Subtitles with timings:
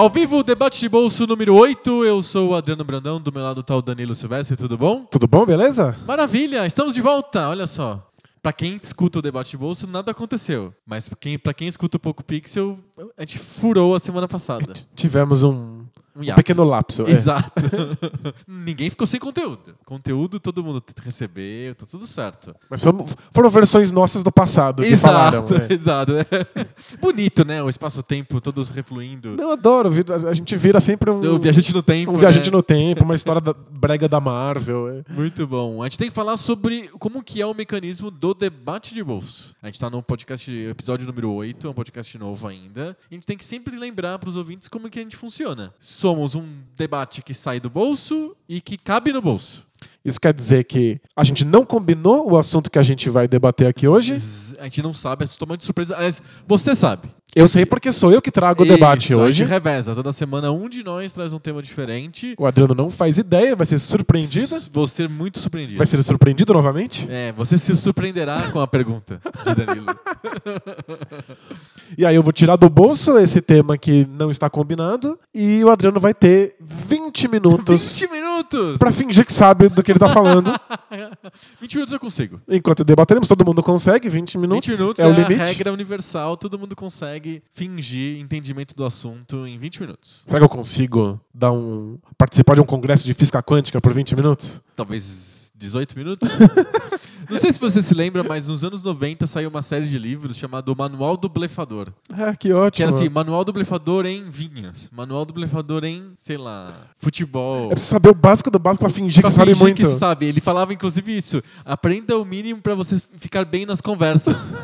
[0.00, 2.06] Ao vivo, debate de bolso número 8.
[2.06, 5.04] Eu sou o Adriano Brandão, do meu lado tá o Danilo Silvestre, tudo bom?
[5.04, 5.94] Tudo bom, beleza?
[6.06, 8.09] Maravilha, estamos de volta, olha só.
[8.42, 10.72] Pra quem escuta o debate de bolso, nada aconteceu.
[10.86, 12.78] Mas pra quem, pra quem escuta o Poco Pixel,
[13.16, 14.72] a gente furou a semana passada.
[14.94, 15.79] Tivemos um,
[16.16, 17.06] Um um pequeno lapso.
[17.06, 17.10] é.
[17.10, 17.62] Exato.
[18.46, 19.74] Ninguém ficou sem conteúdo.
[19.84, 22.54] Conteúdo todo mundo recebeu, tá tudo certo.
[22.68, 25.42] Mas foram, foram versões nossas do passado que falaram.
[25.42, 25.68] né?
[25.70, 26.12] exato.
[27.00, 27.62] Bonito, né?
[27.62, 29.36] O espaço-tempo, todos refluindo.
[29.38, 29.90] Eu adoro,
[30.28, 32.12] a gente vira sempre um, O viajante no tempo.
[32.12, 32.56] um viajante né?
[32.56, 34.88] no tempo, uma história da brega da Marvel.
[34.88, 35.12] é.
[35.12, 35.82] Muito bom.
[35.82, 39.54] A gente tem que falar sobre como que é o mecanismo do debate de bolso.
[39.62, 42.96] A gente está no podcast, episódio número 8, é um podcast novo ainda.
[43.10, 45.72] A gente tem que sempre lembrar para os ouvintes como que a gente funciona.
[46.00, 49.68] Somos um debate que sai do bolso e que cabe no bolso.
[50.04, 53.66] Isso quer dizer que a gente não combinou o assunto que a gente vai debater
[53.66, 54.14] aqui hoje.
[54.58, 55.94] A gente não sabe, é totalmente surpresa.
[55.94, 57.08] Aliás, você sabe.
[57.34, 59.38] Eu sei porque sou eu que trago o debate Isso, A hoje.
[59.38, 59.94] gente reveza.
[59.94, 62.34] Toda semana um de nós traz um tema diferente.
[62.36, 64.60] O Adriano não faz ideia, vai ser surpreendida.
[64.72, 65.78] Vou ser muito surpreendido.
[65.78, 67.06] Vai ser surpreendido novamente.
[67.08, 69.86] É, você se surpreenderá com a pergunta de Danilo.
[71.98, 75.70] E aí eu vou tirar do bolso esse tema que não está combinado e o
[75.70, 78.29] Adriano vai ter 20 minutos 20 minutos!
[78.78, 80.50] Pra fingir que sabe do que ele tá falando.
[81.60, 82.40] 20 minutos eu consigo.
[82.48, 84.66] Enquanto debateremos, todo mundo consegue 20 minutos.
[84.66, 85.34] 20 minutos é, é, o a limite.
[85.34, 90.24] regra universal, todo mundo consegue fingir entendimento do assunto em 20 minutos.
[90.26, 94.16] Será que eu consigo dar um participar de um congresso de física quântica por 20
[94.16, 94.60] minutos?
[94.74, 96.28] Talvez 18 minutos?
[97.30, 100.36] Não sei se você se lembra, mas nos anos 90 saiu uma série de livros
[100.36, 101.88] chamado Manual do Blefador.
[102.12, 102.88] Ah, que Que ótimo.
[102.88, 104.90] era assim, manual do blefador em vinhas.
[104.92, 107.66] Manual do blefador em, sei lá, futebol.
[107.66, 109.76] É preciso saber o básico do básico pra fingir Pra que sabe fingir muito.
[109.88, 110.26] que sabe.
[110.26, 111.42] Ele falava, inclusive, isso.
[111.64, 114.52] Aprenda o mínimo pra você ficar bem nas conversas.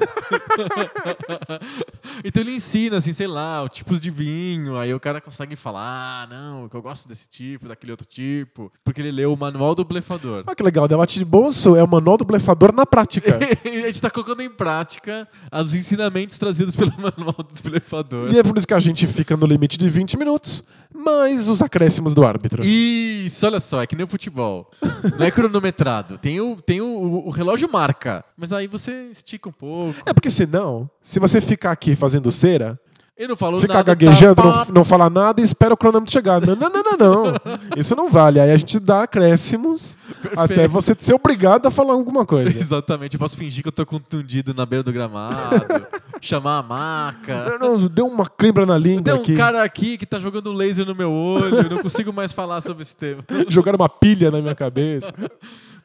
[2.24, 4.76] então ele ensina, assim, sei lá, os tipos de vinho.
[4.76, 8.70] Aí o cara consegue falar, ah, não, que eu gosto desse tipo, daquele outro tipo.
[8.84, 10.44] Porque ele leu o manual do blefador.
[10.46, 10.84] Ah, que legal.
[10.84, 13.38] O debate de bolso é o manual do blefador na prática.
[13.64, 18.32] a gente tá colocando em prática os ensinamentos trazidos pelo manual do blefador.
[18.32, 21.62] e é por isso que a gente fica no limite de 20 minutos, mais os
[21.62, 22.64] acréscimos do árbitro.
[22.64, 24.70] Isso, olha só, é que nem o futebol.
[25.18, 26.18] Não é cronometrado.
[26.26, 29.94] Tem o, tem o, o relógio marca, mas aí você estica um pouco.
[30.04, 32.78] É porque senão, se você ficar aqui fazendo cera,
[33.18, 33.94] Eu não falo ficar nada.
[33.94, 36.38] gaguejando, tá, não, não falar nada e espera o cronômetro chegar.
[36.38, 37.34] Não, não, não, não, não.
[37.74, 38.38] Isso não vale.
[38.38, 39.96] Aí a gente dá acréscimos
[40.36, 42.50] até você ser obrigado a falar alguma coisa.
[42.58, 45.64] Exatamente, eu posso fingir que eu tô contundido na beira do gramado,
[46.20, 47.58] chamar a maca.
[47.58, 49.34] Não, deu uma cãibra na língua Tem um aqui.
[49.34, 52.82] cara aqui que tá jogando laser no meu olho, eu não consigo mais falar sobre
[52.82, 53.24] esse tema.
[53.48, 55.10] Jogaram uma pilha na minha cabeça.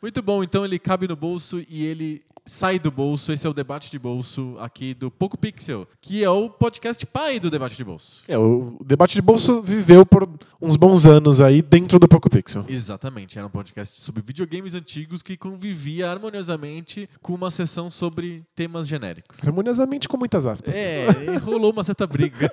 [0.01, 3.31] Muito bom, então ele cabe no bolso e ele sai do bolso.
[3.31, 7.39] Esse é o debate de bolso aqui do Poco Pixel, que é o podcast pai
[7.39, 8.21] do debate de bolso.
[8.27, 10.27] É, o debate de bolso viveu por
[10.61, 12.65] uns bons anos aí dentro do Poco Pixel.
[12.67, 18.87] Exatamente, era um podcast sobre videogames antigos que convivia harmoniosamente com uma sessão sobre temas
[18.87, 19.37] genéricos.
[19.45, 20.75] Harmoniosamente com muitas aspas.
[20.75, 21.07] É,
[21.43, 22.51] rolou uma certa briga.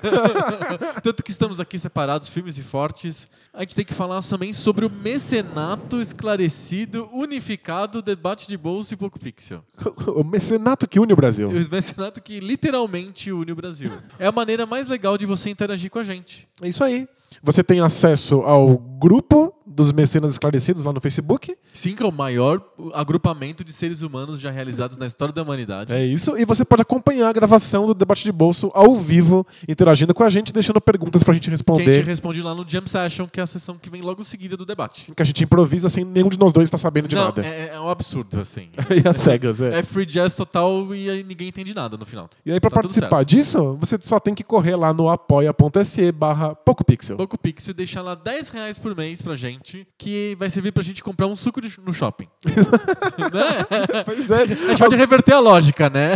[1.02, 3.28] Tanto que estamos aqui separados, firmes e fortes.
[3.52, 7.08] A gente tem que falar também sobre o mecenato esclarecido,
[7.38, 9.58] unificado, debate de bolso e pouco pixel.
[10.08, 11.48] O mecenato que une o Brasil.
[11.48, 13.92] O mecenato que literalmente une o Brasil.
[14.18, 16.48] É a maneira mais legal de você interagir com a gente.
[16.60, 17.08] É isso aí.
[17.42, 21.56] Você tem acesso ao grupo dos mecenas esclarecidos lá no Facebook.
[21.72, 22.60] Sim, que é o maior
[22.94, 25.92] agrupamento de seres humanos já realizados na história da humanidade.
[25.92, 26.36] É isso.
[26.36, 30.30] E você pode acompanhar a gravação do debate de bolso ao vivo, interagindo com a
[30.30, 32.02] gente, deixando perguntas pra gente Que a gente responder.
[32.04, 35.12] responde lá no Jam Session, que é a sessão que vem logo seguida do debate.
[35.14, 37.46] Que a gente improvisa sem nenhum de nós dois estar sabendo de Não, nada.
[37.46, 38.70] é, é um absurdo, assim.
[38.90, 39.78] e as cegas, é.
[39.78, 42.28] É free jazz total e ninguém entende nada no final.
[42.44, 46.56] E aí, pra Tá participar disso, você só tem que correr lá no apoia.se barra
[46.56, 47.16] PocoPixel.
[47.18, 51.02] Pouco Pixel deixar lá 10 reais por mês pra gente, que vai servir pra gente
[51.02, 52.28] comprar um suco de- no shopping.
[52.46, 54.02] né?
[54.04, 54.42] Pois é.
[54.42, 56.12] A gente pode reverter a lógica, né?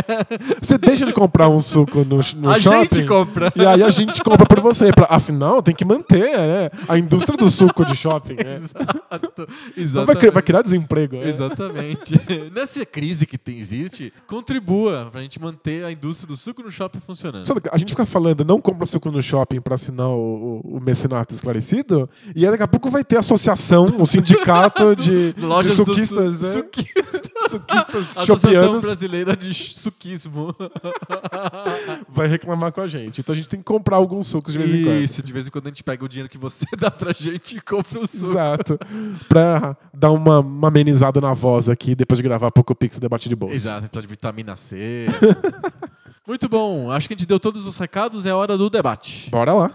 [0.61, 2.95] Você deixa de comprar um suco no, no a shopping.
[2.95, 3.51] gente compra.
[3.53, 4.93] E aí a gente compra por você.
[4.93, 6.69] Pra, afinal, tem que manter né?
[6.87, 8.35] a indústria do suco de shopping.
[8.35, 8.55] Né?
[8.55, 9.47] Exato.
[9.75, 10.05] Exatamente.
[10.07, 11.17] vai, cri- vai criar desemprego.
[11.17, 11.27] né?
[11.27, 12.13] Exatamente.
[12.55, 17.01] Nessa crise que tem, existe, contribua pra gente manter a indústria do suco no shopping
[17.05, 17.45] funcionando.
[17.71, 21.33] A gente fica falando, não compra suco no shopping pra assinar o, o, o mecenato
[21.33, 26.37] esclarecido, e aí daqui a pouco vai ter associação, o sindicato de, de do suquistas.
[26.37, 26.53] su- né?
[26.53, 27.21] suquistas.
[27.49, 30.55] suquistas Associação Brasileira de Suquismo.
[32.07, 33.19] vai reclamar com a gente.
[33.21, 35.01] Então a gente tem que comprar alguns sucos de vez em quando.
[35.03, 37.57] Isso, de vez em quando a gente pega o dinheiro que você dá pra gente
[37.57, 38.31] e compra o suco.
[38.31, 38.79] Exato.
[39.27, 43.35] Pra dar uma, uma amenizada na voz aqui depois de gravar Poco Pix Debate de
[43.35, 43.55] Bolsa.
[43.55, 45.07] Exato, precisa de vitamina C.
[46.27, 49.29] Muito bom, acho que a gente deu todos os recados, é hora do debate.
[49.29, 49.71] Bora lá.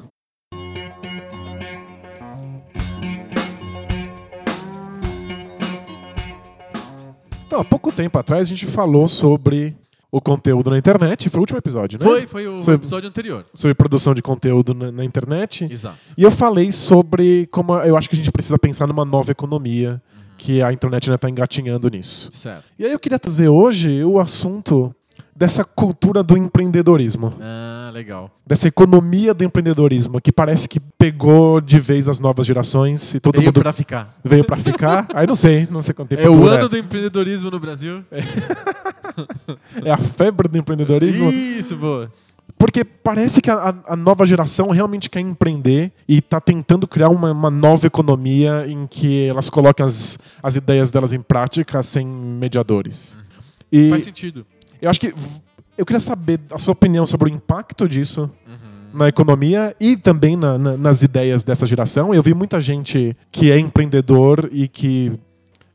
[7.48, 9.74] Então, há pouco tempo atrás a gente falou sobre
[10.12, 11.30] o conteúdo na internet.
[11.30, 12.04] Foi o último episódio, né?
[12.04, 13.42] Foi, foi o Sobre- episódio anterior.
[13.54, 15.66] Sobre produção de conteúdo na, na internet.
[15.70, 15.96] Exato.
[16.16, 19.98] E eu falei sobre como eu acho que a gente precisa pensar numa nova economia,
[20.36, 22.28] que a internet ainda está engatinhando nisso.
[22.34, 22.64] Certo.
[22.78, 24.94] E aí eu queria trazer hoje o assunto
[25.38, 28.28] dessa cultura do empreendedorismo, Ah, legal.
[28.44, 33.36] dessa economia do empreendedorismo, que parece que pegou de vez as novas gerações e todo
[33.36, 34.18] Veio mundo pra ficar.
[34.24, 35.06] veio pra ficar.
[35.14, 38.04] Aí não sei, não sei quanto tempo É o ano do empreendedorismo no Brasil.
[39.84, 41.28] É a febre do empreendedorismo.
[41.30, 42.12] Isso, boa.
[42.56, 47.32] Porque parece que a, a- nova geração realmente quer empreender e está tentando criar uma,
[47.32, 53.18] uma nova economia em que elas colocam as, as ideias delas em prática sem mediadores.
[53.72, 54.46] E Faz sentido.
[54.80, 55.14] Eu acho que
[55.76, 58.98] eu queria saber a sua opinião sobre o impacto disso Uhum.
[58.98, 62.12] na economia e também na- na- nas ideias dessa geração.
[62.14, 65.12] Eu vi muita gente que é empreendedor e que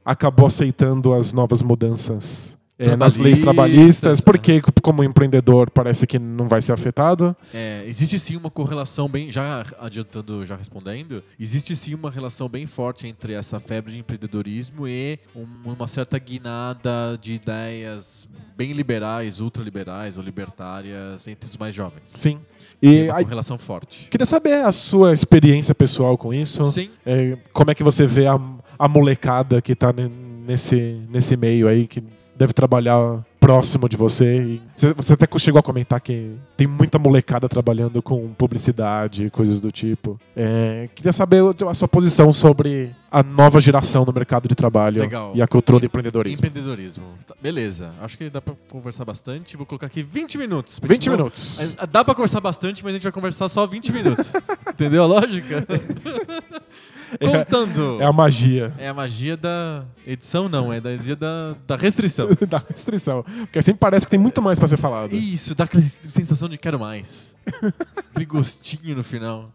[0.03, 6.47] acabou aceitando as novas mudanças é, nas leis Trabalhistas, porque como empreendedor parece que não
[6.47, 7.35] vai ser afetado.
[7.53, 9.31] É, existe sim uma correlação bem.
[9.31, 14.87] Já adiantando, já respondendo, existe sim uma relação bem forte entre essa febre de empreendedorismo
[14.87, 18.27] e um- uma certa guinada de ideias
[18.57, 22.01] bem liberais, ultraliberais ou libertárias entre os mais jovens.
[22.05, 22.39] Sim.
[22.81, 24.07] E uma aí, correlação forte.
[24.09, 26.65] queria saber a sua experiência pessoal com isso.
[26.65, 26.89] Sim.
[27.05, 28.39] É, como é que você vê a,
[28.77, 30.11] a molecada que tá ne-
[30.45, 32.03] nesse, nesse meio aí, que
[32.35, 34.59] deve trabalhar próximo de você?
[34.95, 40.19] Você- até chegou a comentar que tem muita molecada trabalhando com publicidade, coisas do tipo.
[40.35, 45.33] É, queria saber a sua posição sobre a nova geração no mercado de trabalho Legal.
[45.35, 46.37] e a cultura do empreendedorismo.
[46.47, 47.03] Empreendedorismo.
[47.27, 47.91] Tá, beleza.
[48.01, 49.55] Acho que dá pra conversar bastante.
[49.57, 50.79] Vou colocar aqui 20 minutos.
[50.79, 51.75] porque 20 senão- minutos.
[51.91, 54.31] Dá pra conversar bastante, mas a gente vai conversar só 20 minutos.
[54.73, 55.65] Entendeu a lógica?
[57.31, 58.01] Contando.
[58.01, 60.71] É a magia É a magia da edição, não.
[60.71, 62.29] É da magia da, da restrição.
[62.47, 63.23] da restrição.
[63.23, 65.13] Porque sempre parece que tem muito mais pra ser falado.
[65.13, 67.35] Isso, dá aquela sensação de quero mais.
[68.11, 69.51] Aquele gostinho no final.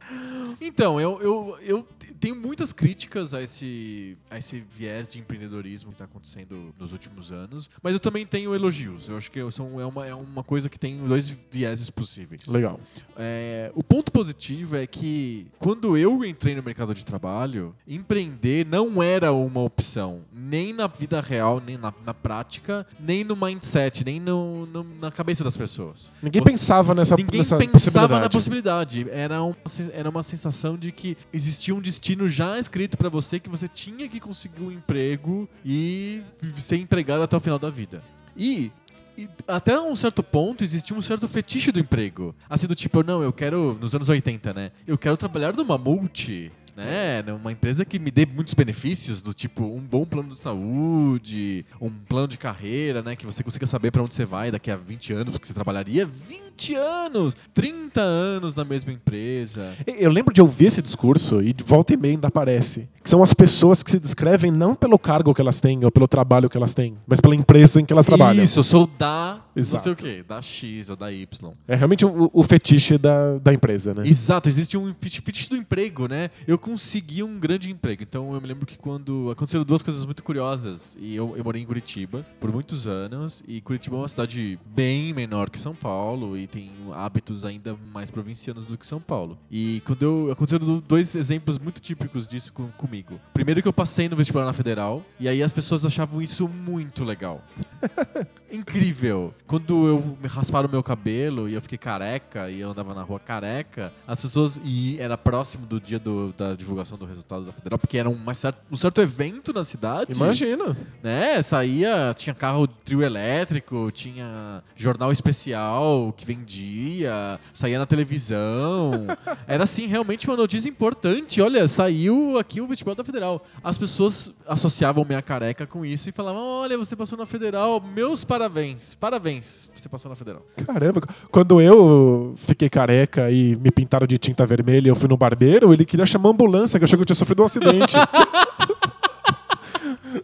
[0.61, 1.89] Então, eu, eu, eu
[2.19, 6.93] te- tenho muitas críticas a esse, a esse viés de empreendedorismo que está acontecendo nos
[6.93, 9.09] últimos anos, mas eu também tenho elogios.
[9.09, 12.47] Eu acho que é, uma, é uma coisa que tem dois vieses possíveis.
[12.47, 12.81] Legal.
[13.17, 19.03] É, o ponto positivo é que quando eu entrei no mercado de trabalho, empreender não
[19.03, 24.19] era uma opção, nem na vida real, nem na, na prática, nem no mindset, nem
[24.21, 26.13] no, no- na cabeça das pessoas.
[26.23, 29.05] Ninguém Você- pensava nessa, Ninguém nessa pensava na possibilidade.
[29.05, 29.11] possibilidade.
[29.11, 29.57] Era uma,
[29.93, 34.09] era uma sensação de que existia um destino já escrito pra você que você tinha
[34.09, 36.23] que conseguir um emprego e
[36.57, 38.03] ser empregado até o final da vida.
[38.37, 38.71] E
[39.19, 42.33] e até um certo ponto existia um certo fetiche do emprego.
[42.49, 44.71] Assim, do tipo, não, eu quero, nos anos 80, né?
[44.87, 46.53] Eu quero trabalhar numa multi,
[46.85, 47.23] né?
[47.23, 51.91] Numa empresa que me dê muitos benefícios, do tipo, um bom plano de saúde, um
[51.91, 53.17] plano de carreira, né?
[53.17, 56.07] Que você consiga saber pra onde você vai daqui a 20 anos, porque você trabalharia
[56.07, 59.73] 20 anos, 30 anos na mesma empresa.
[59.87, 62.89] Eu lembro de ouvir esse discurso e de volta e meia ainda aparece.
[63.03, 66.07] Que são as pessoas que se descrevem não pelo cargo que elas têm ou pelo
[66.07, 68.45] trabalho que elas têm, mas pela empresa em que elas trabalham.
[68.45, 69.83] Isso, eu sou da não Exato.
[69.83, 71.53] sei o quê, da X ou da Y.
[71.67, 74.07] É realmente o, o fetiche da, da empresa, né?
[74.07, 76.31] Exato, existe um fetiche fetiche do emprego, né?
[76.47, 78.03] Eu consegui um grande emprego.
[78.03, 80.97] Então eu me lembro que quando aconteceram duas coisas muito curiosas.
[81.01, 83.43] E eu, eu morei em Curitiba por muitos anos.
[83.49, 88.11] E Curitiba é uma cidade bem menor que São Paulo e tem hábitos ainda mais
[88.11, 89.39] provincianos do que São Paulo.
[89.51, 93.19] E quando eu aconteceram dois exemplos muito típicos disso com- comigo.
[93.33, 97.03] Primeiro que eu passei no vestibular na Federal e aí as pessoas achavam isso muito
[97.03, 97.43] legal.
[98.51, 99.35] Incrível.
[99.47, 103.03] Quando eu me rasparam o meu cabelo e eu fiquei careca e eu andava na
[103.03, 104.59] rua careca, as pessoas.
[104.65, 108.35] E era próximo do dia do- da divulgação do resultado da federal, porque era um,
[108.35, 110.13] certo, um certo evento na cidade.
[110.13, 110.77] Imagina.
[111.03, 111.43] Né?
[111.43, 119.07] Saía, tinha carro trio elétrico, tinha jornal especial que vendia, saía na televisão.
[119.47, 121.41] Era assim, realmente uma notícia importante.
[121.43, 123.45] Olha, saiu aqui o vestibular da federal.
[123.63, 128.25] As pessoas associavam minha careca com isso e falavam: olha, você passou na federal, meus
[128.25, 130.43] parabéns, parabéns, você passou na federal.
[130.67, 135.17] Caramba, quando eu fiquei careca e me pintaram de tinta vermelha e eu fui no
[135.17, 137.95] barbeiro, ele queria chamar a ambulância, que achou que eu tinha sofrido um acidente.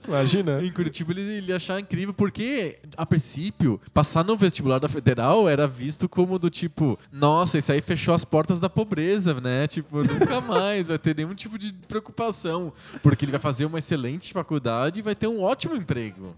[0.07, 0.63] Imagina.
[0.63, 5.67] Em Curitiba ele, ele achar incrível, porque, a princípio, passar no vestibular da Federal era
[5.67, 9.67] visto como do tipo, nossa, isso aí fechou as portas da pobreza, né?
[9.67, 12.73] Tipo, nunca mais vai ter nenhum tipo de preocupação.
[13.03, 16.35] Porque ele vai fazer uma excelente faculdade e vai ter um ótimo emprego.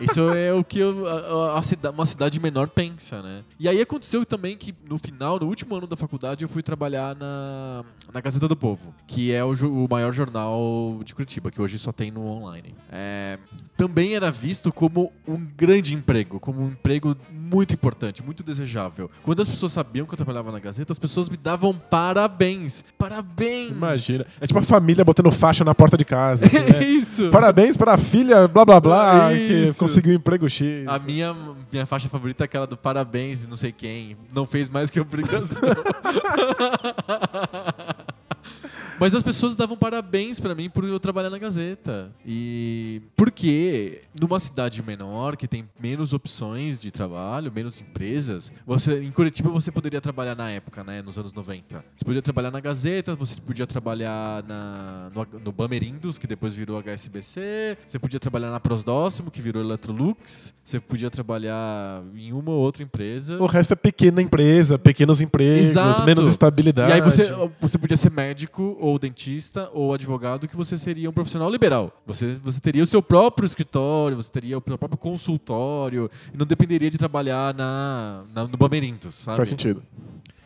[0.00, 3.42] Isso é o que eu- a- a- a uma cidade menor pensa, né?
[3.58, 7.14] E aí aconteceu também que no final, no último ano da faculdade, eu fui trabalhar
[7.16, 11.78] na, na Gazeta do Povo, que é o, o maior jornal de Curitiba, que hoje
[11.78, 12.74] só tem no online.
[12.90, 13.38] É,
[13.76, 19.10] também era visto como um grande emprego, como um emprego muito importante, muito desejável.
[19.22, 22.84] Quando as pessoas sabiam que eu trabalhava na Gazeta, as pessoas me davam parabéns.
[22.96, 23.70] Parabéns!
[23.70, 24.26] Imagina.
[24.40, 26.44] É tipo a família botando faixa na porta de casa.
[26.46, 26.84] assim, né?
[26.84, 27.30] Isso!
[27.30, 29.78] Parabéns para a filha, blá blá blá, que Isso.
[29.88, 30.86] Conseguiu um emprego X.
[30.86, 31.34] A minha,
[31.70, 34.16] minha faixa favorita é aquela do parabéns e não sei quem.
[34.32, 35.68] Não fez mais que obrigação.
[39.00, 42.10] Mas as pessoas davam parabéns pra mim por eu trabalhar na Gazeta.
[42.26, 49.10] E porque numa cidade menor, que tem menos opções de trabalho, menos empresas, você em
[49.10, 51.84] Curitiba você poderia trabalhar na época, né, nos anos 90.
[51.96, 56.78] Você podia trabalhar na Gazeta, você podia trabalhar na, no, no Bamerindos, que depois virou
[56.82, 62.58] HSBC, você podia trabalhar na Prosdóximo, que virou Electrolux, você podia trabalhar em uma ou
[62.58, 63.40] outra empresa.
[63.40, 66.02] O resto é pequena empresa, pequenos empregos, Exato.
[66.04, 66.90] menos estabilidade.
[66.90, 71.12] E aí você, você podia ser médico, ou dentista, ou advogado, que você seria um
[71.12, 71.92] profissional liberal.
[72.06, 76.46] Você, você teria o seu próprio escritório, você teria o seu próprio consultório, e não
[76.46, 79.36] dependeria de trabalhar na, na- no Bamerintos, sabe?
[79.38, 79.82] Faz sentido.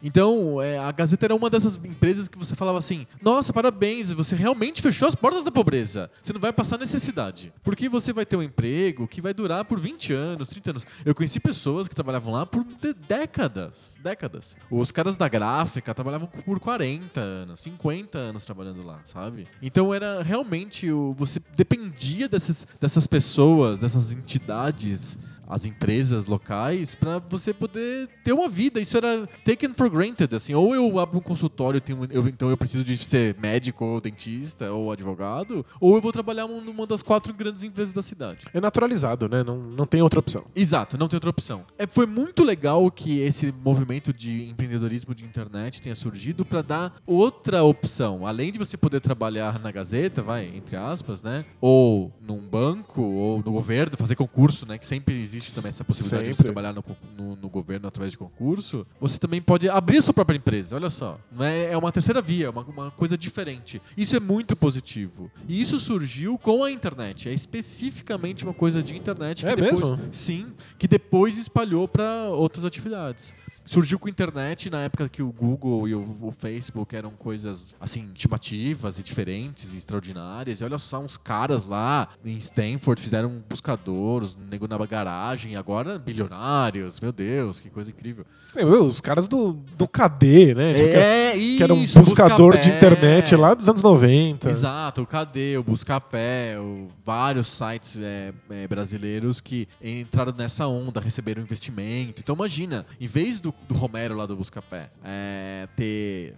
[0.03, 4.35] Então, é, a Gazeta era uma dessas empresas que você falava assim: nossa, parabéns, você
[4.35, 6.11] realmente fechou as portas da pobreza.
[6.23, 7.53] Você não vai passar necessidade.
[7.63, 10.87] Porque você vai ter um emprego que vai durar por 20 anos, 30 anos.
[11.05, 12.65] Eu conheci pessoas que trabalhavam lá por
[13.09, 13.97] décadas.
[14.03, 14.57] Décadas.
[14.71, 19.47] Os caras da gráfica trabalhavam por 40 anos, 50 anos trabalhando lá, sabe?
[19.63, 20.91] Então era realmente.
[21.17, 25.17] Você dependia dessas, dessas pessoas, dessas entidades
[25.53, 28.81] as empresas locais para você poder ter uma vida.
[28.81, 30.55] Isso era taken for granted, assim.
[30.55, 34.73] Ou eu abro um consultório, tenho, eu- então eu preciso de ser médico ou dentista
[34.73, 38.41] ou advogado, ou eu vou trabalhar num- numa das quatro grandes empresas da cidade.
[38.53, 39.43] É naturalizado, né?
[39.43, 40.45] Não, não tem outra opção.
[40.55, 41.65] Exato, não tem outra opção.
[41.79, 46.95] É, foi muito legal que esse movimento de empreendedorismo de internet tenha surgido para dar
[47.07, 48.27] outra opção.
[48.27, 51.45] Além de você poder trabalhar na Gazeta, vai, entre aspas, né?
[51.61, 54.79] Ou num banco, ou no governo, fazer concurso, né?
[54.79, 56.53] Que sempre existe também essa possibilidade de você Sempre.
[56.53, 56.85] trabalhar no,
[57.17, 58.87] no- no governo através de concurso.
[59.01, 61.19] Você também pode abrir a sua própria empresa, olha só.
[61.41, 63.81] É, é uma terceira via, é uma, uma coisa diferente.
[63.97, 65.31] Isso é muito positivo.
[65.49, 67.29] E isso surgiu com a internet.
[67.29, 69.45] É especificamente uma coisa de internet.
[69.45, 69.99] que É depois, mesmo?
[70.13, 73.35] Sim, que depois espalhou para outras atividades.
[73.65, 77.75] Surgiu com a internet na época que o Google e o, o Facebook eram coisas
[77.81, 80.61] assim chamativas e diferentes e extraordinárias.
[80.61, 85.57] E olha só, uns caras lá em Stanford fizeram um buscador, nego na garagem, e
[85.57, 87.01] agora bilionários.
[87.01, 88.25] Meu Deus, que coisa incrível.
[88.55, 90.73] Meu, os caras do, do KD, né?
[90.75, 92.77] Tipo, que- É, que era um isso, buscador de Buscapé.
[92.77, 94.51] internet lá dos anos 90.
[94.51, 101.01] Exato, o KD, o Buscapé, o- vários sites é, é, brasileiros que entraram nessa onda,
[101.01, 102.21] receberam investimento.
[102.21, 106.35] Então imagina, em vez do, do Romero lá do Buscapé é, ter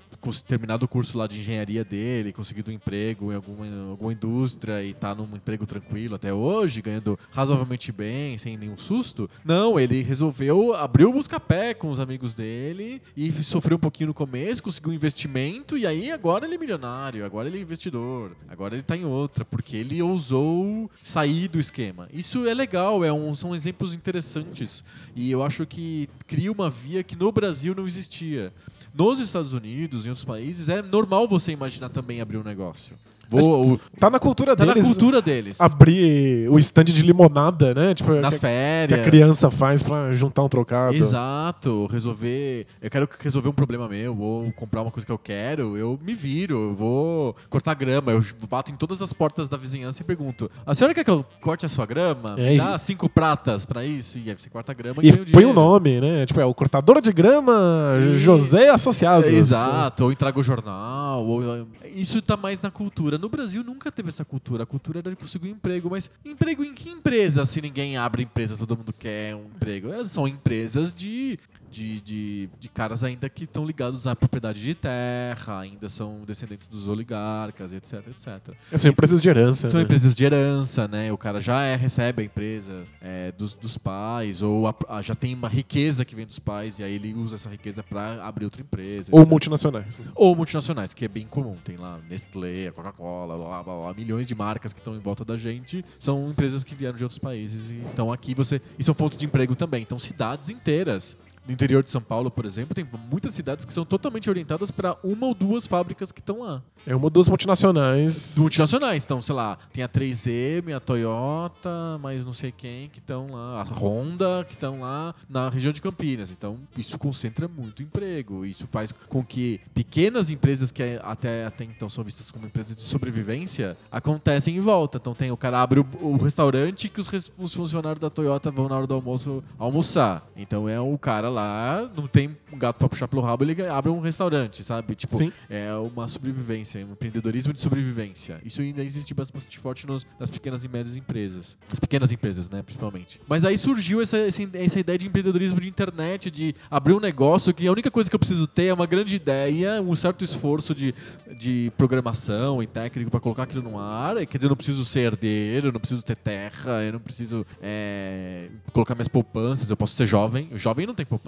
[0.47, 4.94] terminado o curso lá de engenharia dele, conseguido um emprego em alguma, alguma indústria e
[4.94, 10.75] tá num emprego tranquilo até hoje, ganhando razoavelmente bem, sem nenhum susto, não, ele resolveu
[10.75, 14.94] abrir o Buscapé com os amigos dele e sofreu um pouquinho no começo, conseguiu um
[14.94, 19.04] investimento e aí agora ele é milionário, agora ele é investidor, agora ele tá em
[19.04, 22.09] outra, porque ele ousou sair do esquema.
[22.12, 24.83] Isso é legal, é um- são exemplos interessantes
[25.14, 28.52] e eu acho que cria uma via que no Brasil não existia.
[28.94, 32.96] Nos Estados Unidos, em outros países, é normal você imaginar também abrir um negócio.
[33.28, 35.61] Vou, Tá na cultura tá na deles cultura deles.
[35.61, 37.95] abrir o stand de limonada, né?
[37.95, 39.00] Tipo, Nas que, que férias.
[39.00, 40.95] a criança faz pra juntar um trocado.
[40.97, 42.66] Exato, resolver.
[42.83, 46.14] Eu quero resolver um problema meu, ou comprar uma coisa que eu quero, eu me
[46.14, 48.12] viro, eu vou cortar grama.
[48.12, 51.25] Eu bato em todas as portas da vizinhança e pergunto: A senhora quer que eu
[51.40, 52.35] corte a sua grama?
[52.38, 54.19] É, Me dá cinco pratas pra isso?
[54.19, 56.26] E aí você corta a grama e, E ganha o põe o nome, né?
[56.26, 57.52] Tipo, é o cortador de grama
[57.99, 59.28] E- José Associados.
[59.31, 63.13] Exato, ou entrega o jornal, ou isso tá mais na cultura.
[63.18, 64.62] No Brasil nunca teve essa cultura.
[64.62, 67.44] A cultura era de conseguir um emprego, mas emprego em que empresa?
[67.47, 69.92] Se ninguém abre empresa, todo mundo quer um emprego.
[69.92, 71.38] Elas são empresas de,
[71.75, 76.69] de, de, de caras ainda que estão ligados à propriedade de terra, ainda são descendentes
[76.69, 78.54] dos oligarcas, etc, etc.
[78.76, 79.66] São empresas de herança.
[79.69, 79.85] São né?
[79.85, 81.12] empresas de herança, né?
[81.12, 85.14] O cara já é, recebe a empresa é, dos, dos pais, ou a- a- já
[85.16, 88.45] tem uma riqueza que vem dos pais, e aí ele usa essa riqueza para abrir
[88.45, 89.09] outra empresa.
[89.11, 89.31] Ou etc.
[89.31, 90.00] multinacionais.
[90.14, 91.57] Ou multinacionais, que é bem comum.
[91.64, 95.37] Tem lá Nestlé, Coca-Cola, blá, blá, blá, milhões de marcas que estão em volta da
[95.37, 95.85] gente.
[95.99, 98.33] São empresas que vieram de outros países e estão aqui.
[98.35, 99.83] Você, e são fontes de emprego também.
[99.83, 101.16] Então, cidades inteiras.
[101.47, 104.97] No interior de São Paulo, por exemplo, tem muitas cidades que são totalmente orientadas para
[105.05, 106.63] uma ou duas fábricas que estão lá.
[106.87, 108.37] É uma ou duas multinacionais.
[108.39, 109.05] Multinacionais.
[109.05, 113.61] Então, sei lá, tem a 3M, a Toyota, mais não sei quem que estão lá,
[113.61, 116.31] a Honda, que estão lá na região de Campinas.
[116.31, 118.45] Então, isso concentra muito emprego.
[118.47, 122.83] Isso faz com que pequenas empresas que até, até então são vistas como empresas de
[122.83, 124.97] sobrevivência acontecem em volta.
[124.97, 128.69] Então, tem o cara abre o, o restaurante que os, os funcionários da Toyota vão
[128.69, 130.27] na hora do almoço almoçar.
[130.37, 133.91] Então, é o cara lá, não tem um gato pra puxar pelo rabo, ele abre
[133.91, 134.95] um restaurante, sabe?
[134.95, 135.33] Tipo, Sim.
[135.50, 138.41] é uma sobrevivência, um empreendedorismo de sobrevivência.
[138.45, 141.59] Isso ainda existe bastante forte nos- nas pequenas e médias empresas.
[141.69, 143.21] Nas pequenas empresas, né, principalmente.
[143.29, 147.53] Mas aí surgiu essa, essa, essa ideia de empreendedorismo de internet, de abrir um negócio
[147.53, 150.75] que a única coisa que eu preciso ter é uma grande ideia, um certo esforço
[150.75, 150.95] de,
[151.38, 154.14] de programação e técnico para colocar aquilo no ar.
[154.26, 157.45] Quer dizer, eu não preciso ser herdeiro, eu não preciso ter terra, eu não preciso
[157.61, 160.49] é, colocar minhas poupanças, eu posso ser jovem.
[160.53, 161.24] O jovem não tem poupança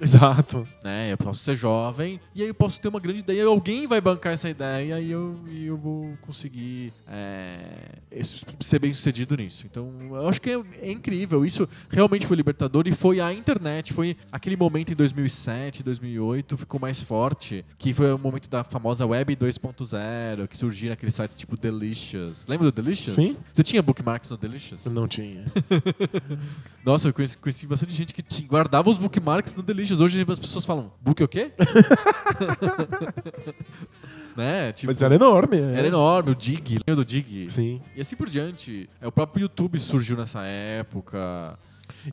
[0.00, 0.66] Exato.
[0.84, 1.12] né?
[1.12, 3.44] Eu posso ser jovem e aí eu posso ter uma grande ideia.
[3.46, 7.98] Alguém vai bancar essa ideia e eu, e eu vou conseguir é,
[8.60, 9.64] ser bem sucedido nisso.
[9.70, 11.44] Então, eu acho que é, é incrível.
[11.44, 13.92] Isso realmente foi libertador e foi a internet.
[13.92, 19.06] Foi aquele momento em 2007, 2008, ficou mais forte, que foi o momento da famosa
[19.06, 22.46] Web 2.0, que surgiram aqueles sites tipo Delicious.
[22.46, 23.14] Lembra do Delicious?
[23.14, 23.36] Sim.
[23.52, 24.84] Você tinha bookmarks no Delicious?
[24.84, 25.44] Eu não tinha.
[26.84, 30.00] Nossa, eu conheci, conheci bastante gente que tinha, guardava os bookmarks no Delicious.
[30.00, 31.50] Hoje as pessoas falam, book o quê?
[34.36, 34.72] né?
[34.72, 35.58] Tipo, Mas era enorme.
[35.58, 35.78] é.
[35.78, 37.50] era enorme, o Dig, lembra do Dig?
[37.50, 37.80] Sim.
[37.96, 38.88] E assim por diante.
[39.00, 41.58] É, o próprio YouTube surgiu nessa época.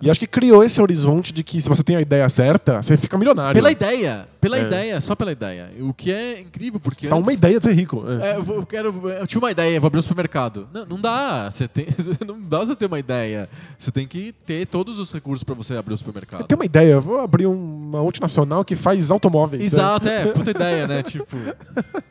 [0.02, 2.98] E acho que criou esse horizonte de que se você tem a ideia certa, você
[2.98, 3.54] fica milionário.
[3.54, 4.62] Pela ideia, pela É.
[4.62, 5.72] ideia, só pela ideia.
[5.80, 7.06] O que é incrível, porque.
[7.06, 8.04] Você dá uma antes- ideia de ser rico.
[8.22, 8.32] É.
[8.32, 9.10] É, eu, vou- eu quero.
[9.10, 10.68] Eu tinha uma ideia, vou abrir um supermercado.
[10.74, 11.50] Não, não dá.
[11.50, 11.88] Você tem,
[12.28, 13.50] não dá você ter uma ideia.
[13.78, 16.42] Você tem que ter todos os recursos para você abrir o supermercado.
[16.42, 19.64] Eu tenho uma ideia, eu vou abrir uma multinacional que faz automóveis.
[19.64, 21.04] Exato, é, puta ideia, né?
[21.04, 21.38] Tipo,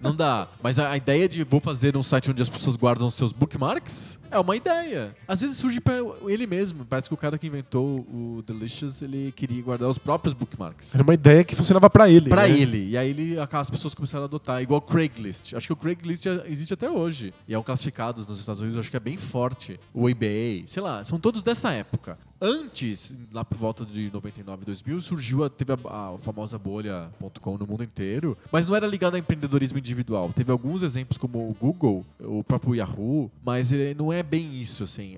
[0.00, 0.48] não dá.
[0.62, 4.18] Mas a, a ideia de vou fazer um site onde as pessoas guardam seus bookmarks
[4.34, 5.16] é uma ideia.
[5.28, 5.94] Às vezes surge pra
[6.26, 6.84] ele mesmo.
[6.84, 10.94] Parece que o cara que inventou o Delicious, ele queria guardar os próprios bookmarks.
[10.94, 12.30] Era uma ideia que funcionava pra ele.
[12.30, 12.50] Pra né?
[12.50, 12.90] ele.
[12.90, 14.60] E aí ele, as pessoas começaram a adotar.
[14.60, 15.54] Igual Craigslist.
[15.54, 17.32] Acho que o Craigslist já existe até hoje.
[17.46, 19.78] E é um classificados nos Estados Unidos, acho que é bem forte.
[19.92, 22.18] O eBay, sei lá, são todos dessa época.
[22.46, 27.66] Antes, lá por volta de 99, 2000, surgiu, a, teve a, a famosa bolha.com no
[27.66, 30.30] mundo inteiro, mas não era ligado a empreendedorismo individual.
[30.30, 34.84] Teve alguns exemplos como o Google, o próprio Yahoo, mas ele não é bem isso,
[34.84, 35.16] assim.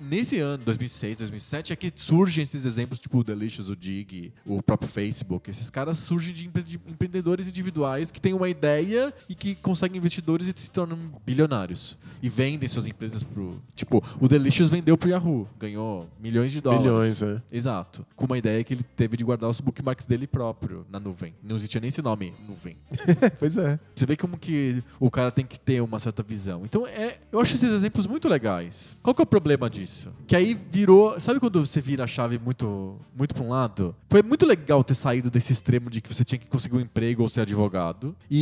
[0.00, 4.62] Nesse ano, 2006, 2007, é que surgem esses exemplos, tipo o Delicious, o Dig, o
[4.62, 5.50] próprio Facebook.
[5.50, 6.46] Esses caras surgem de
[6.88, 11.98] empreendedores individuais que têm uma ideia e que conseguem investidores e se tornam bilionários.
[12.22, 13.60] E vendem suas empresas pro...
[13.76, 16.84] Tipo, o Delicious vendeu pro Yahoo, ganhou milhões de dólares.
[16.84, 17.42] Milhões, é.
[17.52, 18.04] Exato.
[18.16, 21.34] Com uma ideia que ele teve de guardar os bookmarks dele próprio na nuvem.
[21.42, 22.76] Não existia nem esse nome, nuvem.
[23.38, 23.78] pois é.
[23.94, 26.62] Você vê como que o cara tem que ter uma certa visão.
[26.64, 28.96] Então, é, eu acho esses exemplos muito legais.
[29.02, 30.10] Qual que é o problema disso?
[30.26, 31.18] Que aí virou.
[31.20, 33.94] Sabe quando você vira a chave muito, muito pra um lado?
[34.08, 37.22] Foi muito legal ter saído desse extremo de que você tinha que conseguir um emprego
[37.22, 38.38] ou ser advogado e,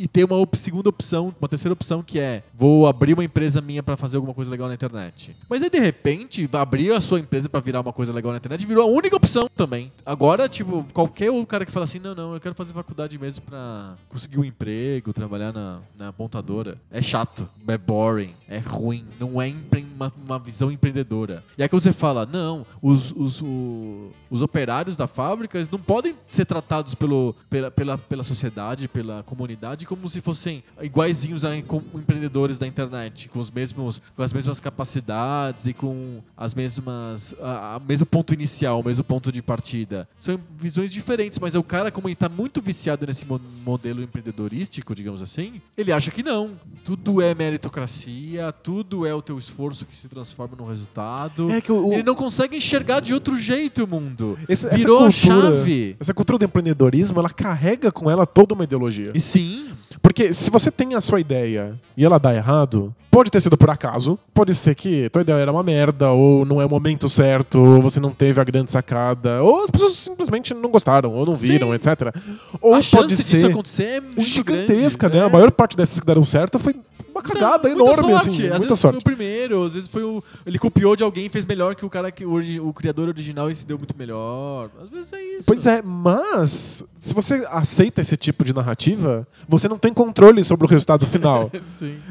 [0.00, 3.24] e- e ter uma op- segunda opção, uma terceira opção que é: vou abrir uma
[3.24, 5.34] empresa minha pra fazer alguma coisa legal na internet.
[5.48, 8.66] Mas aí, de repente, abrir a sua empresa pra virar uma coisa legal na internet
[8.66, 9.92] virou a única opção também.
[10.04, 13.42] Agora, tipo, qualquer outro cara que fala assim: não, não, eu quero fazer faculdade mesmo
[13.44, 16.78] pra conseguir um emprego, trabalhar na, na montadora.
[16.90, 19.54] É chato, é boring, é ruim, não é
[19.94, 21.42] uma, uma visão empreendedora.
[21.56, 25.78] E aí que você fala: não, os, os, o- os operários da fábrica eles não
[25.78, 31.56] podem ser tratados pelo, pela, pela, pela sociedade, pela comunidade, como se fossem iguaizinhos a
[31.56, 37.34] empreendedores da internet, com, os mesmos, com as mesmas capacidades e com as mesmas.
[37.40, 40.08] A, a mesmo ponto inicial, o mesmo ponto de partida.
[40.18, 44.94] São visões diferentes, mas o cara, como ele tá muito viciado nesse mo- modelo empreendedorístico,
[44.94, 46.52] digamos assim, ele acha que não.
[46.84, 51.50] Tudo é meritocracia, tudo é o teu esforço que se transforma no resultado.
[51.50, 54.38] É que o, o- Ele não consegue enxergar de outro jeito o mundo.
[54.48, 55.96] esse- Virou a cultura- chave.
[56.00, 59.12] Essa cultura do empreendedorismo, ela carrega com ela toda uma ideologia.
[59.14, 59.68] E sim,
[60.02, 63.70] Porque se você tem a sua ideia e ela dá errado, Pode ter sido por
[63.70, 67.58] acaso, pode ser que tua ideia era uma merda, ou não é o momento certo,
[67.58, 71.34] ou você não teve a grande sacada, ou as pessoas simplesmente não gostaram, ou não
[71.34, 71.74] viram, Sim.
[71.76, 72.14] etc.
[72.60, 75.30] Ou a pode disso ser acontecer é muito gigantesca, grande, né?
[75.30, 76.76] A maior parte dessas que deram certo foi
[77.16, 78.28] uma cagada Muita enorme, sorte.
[78.28, 78.42] assim.
[78.44, 78.94] Às muita vezes sorte.
[78.94, 80.22] foi o primeiro, às vezes foi o.
[80.44, 83.50] Ele copiou de alguém e fez melhor que o cara que o, o criador original
[83.50, 84.70] e se deu muito melhor.
[84.82, 85.44] Às vezes é isso.
[85.46, 90.66] Pois é, mas se você aceita esse tipo de narrativa, você não tem controle sobre
[90.66, 91.50] o resultado final.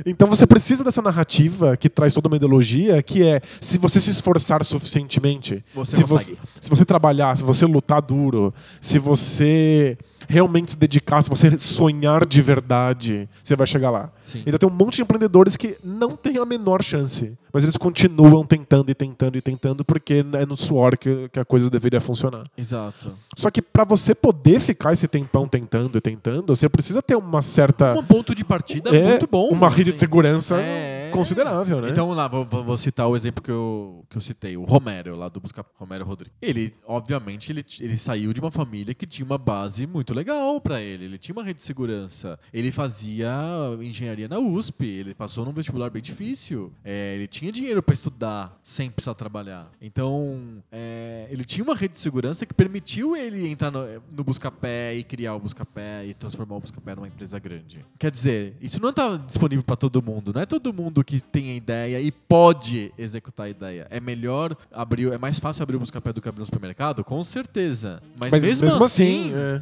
[0.05, 4.11] Então você precisa dessa narrativa que traz toda uma ideologia, que é se você se
[4.11, 6.37] esforçar suficientemente, Você se, consegue.
[6.37, 11.57] você, se você trabalhar, se você lutar duro, se você realmente se dedicar, se você
[11.57, 14.11] sonhar de verdade, você vai chegar lá.
[14.23, 14.43] Sim.
[14.45, 18.45] Então tem um monte de empreendedores que não têm a menor chance, mas eles continuam
[18.45, 22.43] tentando e tentando e tentando porque é no suor que, que a coisa deveria funcionar.
[22.57, 23.11] Exato.
[23.35, 27.41] Só que para você poder ficar esse tempão tentando e tentando, você precisa ter uma
[27.41, 29.49] certa Um ponto de partida é, muito bom.
[29.49, 29.99] uma rede de assim.
[29.99, 30.94] segurança É.
[31.15, 31.89] considerável, né?
[31.89, 35.29] Então, lá, vou, vou- citar o exemplo que eu, que eu citei, o Romero, lá
[35.29, 36.35] do Busca Romero Rodrigues.
[36.41, 40.81] Ele, obviamente, ele, ele saiu de uma família que tinha uma base muito legal pra
[40.81, 41.05] ele.
[41.05, 42.37] Ele tinha uma rede de segurança.
[42.53, 43.29] Ele fazia
[43.81, 44.85] engenharia na USP.
[44.85, 46.71] Ele passou num vestibular bem difícil.
[46.83, 49.71] É, ele tinha dinheiro pra estudar sem precisar trabalhar.
[49.81, 53.79] Então, é, ele tinha uma rede de segurança que permitiu ele entrar no,
[54.11, 57.85] no Buscapé e criar o Buscapé e transformar o Buscapé numa empresa grande.
[57.97, 60.33] Quer dizer, isso não está disponível para todo mundo.
[60.33, 63.87] Não é todo mundo que tem a ideia e pode executar a ideia.
[63.89, 67.03] É melhor abrir, é mais fácil abrir o Buscapé do que abrir um supermercado?
[67.03, 68.01] Com certeza.
[68.19, 69.61] Mas, Mas mesmo, mesmo assim, assim, é.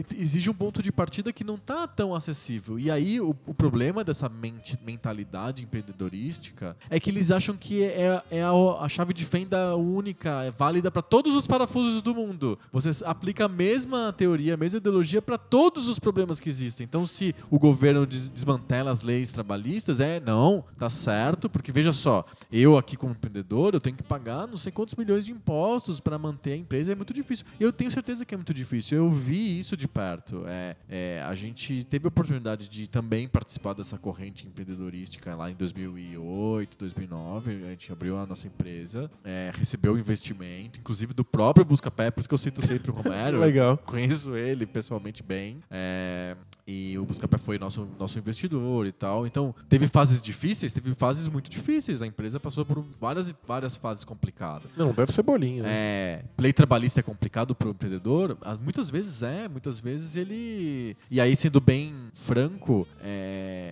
[0.00, 2.78] eh, exige um ponto de partida que não está tão acessível.
[2.78, 8.22] E aí o, o problema dessa mente- mentalidade empreendedorística é que eles acham que é,
[8.30, 12.58] é a, a chave de fenda única, é válida para todos os parafusos do mundo.
[12.72, 16.84] Você aplica a mesma teoria, a mesma ideologia para todos os problemas que existem.
[16.84, 21.92] Então, se o governo des- desmantela as leis trabalhistas, é não, tá certo, porque veja
[21.92, 26.00] só, eu aqui como empreendedor, eu tenho que pagar não sei quantos milhões de impostos
[26.00, 27.44] para manter a empresa, é muito difícil.
[27.58, 28.98] Eu tenho certeza que é muito difícil.
[28.98, 30.44] Eu vi isso de perto.
[30.46, 35.54] É, é, a gente teve a oportunidade de também participar dessa corrente empreendedorística lá em
[35.54, 37.64] 2008, 2009.
[37.64, 42.28] A gente abriu a nossa empresa, é, recebeu investimento, inclusive do próprio Buscapé, por isso
[42.28, 43.38] que eu cito sempre o Romero.
[43.40, 43.78] Legal.
[43.78, 45.62] Conheço ele pessoalmente bem.
[45.70, 46.36] é,
[46.70, 49.26] e o Buscapé foi nosso, nosso investidor e tal.
[49.26, 52.02] Então, teve fases difíceis, teve fases muito difíceis.
[52.02, 54.70] A empresa passou por várias várias fases complicadas.
[54.76, 55.62] Não, deve ser bolinha.
[55.62, 55.68] né?
[55.70, 58.36] É, lei trabalhista é complicado para o empreendedor?
[58.42, 60.96] Ah, Muitas vezes é, muitas vezes ele.
[61.10, 63.17] E aí, sendo bem franco, é,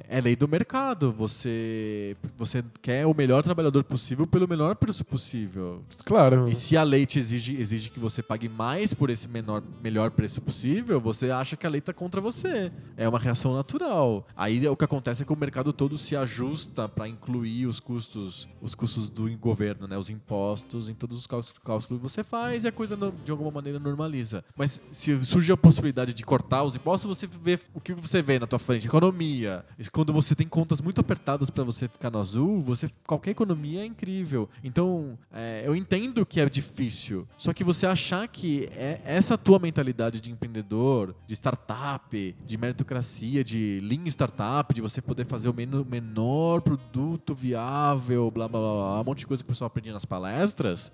[0.09, 1.13] é lei do mercado.
[1.13, 5.83] Você, você quer o melhor trabalhador possível pelo menor preço possível.
[6.05, 6.49] Claro.
[6.49, 10.11] E se a lei te exige, exige que você pague mais por esse menor, melhor
[10.11, 12.73] preço possível, você acha que a lei está contra você.
[12.97, 14.27] É uma reação natural.
[14.37, 18.49] Aí o que acontece é que o mercado todo se ajusta para incluir os custos,
[18.61, 22.69] os custos do governo, né, os impostos em todos os cálculos, que você faz e
[22.69, 24.45] a coisa de alguma maneira normaliza.
[24.57, 28.39] Mas se surge a possibilidade de cortar os impostos, você vê o que você vê
[28.39, 29.65] na tua frente, economia.
[29.79, 33.83] E quando você tem contas muito apertadas para você ficar no azul, você qualquer economia
[33.83, 34.49] é incrível.
[34.63, 37.27] Então, é, eu entendo que é difícil.
[37.37, 43.43] Só que você achar que é essa tua mentalidade de empreendedor, de startup, de meritocracia,
[43.43, 48.73] de lean startup, de você poder fazer o meno- menor produto viável, blá blá blá,
[48.75, 50.93] blá um monte de coisa que o pessoal aprende nas palestras.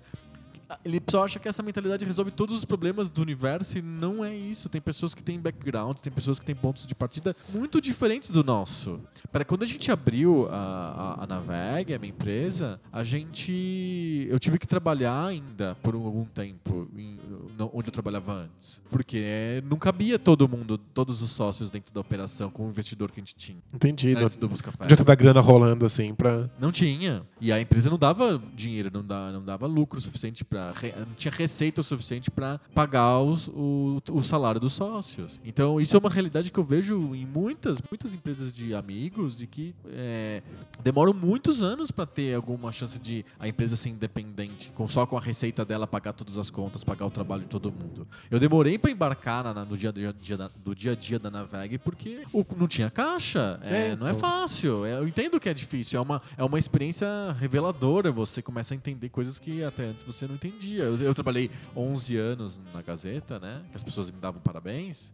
[0.83, 4.35] Ele só acha que essa mentalidade resolve todos os problemas do universo e não é
[4.35, 4.69] isso.
[4.69, 8.43] Tem pessoas que têm backgrounds, tem pessoas que têm pontos de partida muito diferentes do
[8.43, 8.99] nosso.
[9.31, 14.27] Para quando a gente abriu a, a, a Naveg, a minha empresa, a gente.
[14.29, 17.19] Eu tive que trabalhar ainda por algum tempo em-
[17.57, 18.81] no- onde eu trabalhava antes.
[18.89, 23.19] Porque não cabia todo mundo, todos os sócios dentro da operação com o investidor que
[23.19, 24.15] a gente tinha Entendi.
[24.15, 24.85] Antes do Buscapé.
[24.85, 26.49] adianta dar grana rolando assim pra.
[26.59, 27.23] Não tinha.
[27.39, 30.73] E a empresa não dava dinheiro, não, dá, não dava lucro suficiente para
[31.05, 35.39] não tinha receita o suficiente para pagar os, o, o salário dos sócios.
[35.43, 39.47] Então isso é uma realidade que eu vejo em muitas muitas empresas de amigos e
[39.47, 40.41] que é,
[40.83, 45.17] demoram muitos anos para ter alguma chance de a empresa ser independente, com só com
[45.17, 48.07] a receita dela pagar todas as contas, pagar o trabalho de todo mundo.
[48.29, 51.17] Eu demorei para embarcar na- na- no dia, a dia da- do dia a dia
[51.19, 53.59] da Naveg porque o- não tinha caixa.
[53.63, 54.19] É, É, Não é então.
[54.19, 54.85] fácil.
[54.85, 55.97] É, Eu entendo que é difícil.
[55.97, 57.07] É uma, é uma experiência
[57.39, 58.11] reveladora.
[58.11, 60.83] Você começa a entender coisas que até antes você não entendia.
[60.83, 63.63] Eu, eu trabalhei 11 anos na Gazeta, né?
[63.69, 65.13] Que as pessoas me davam parabéns.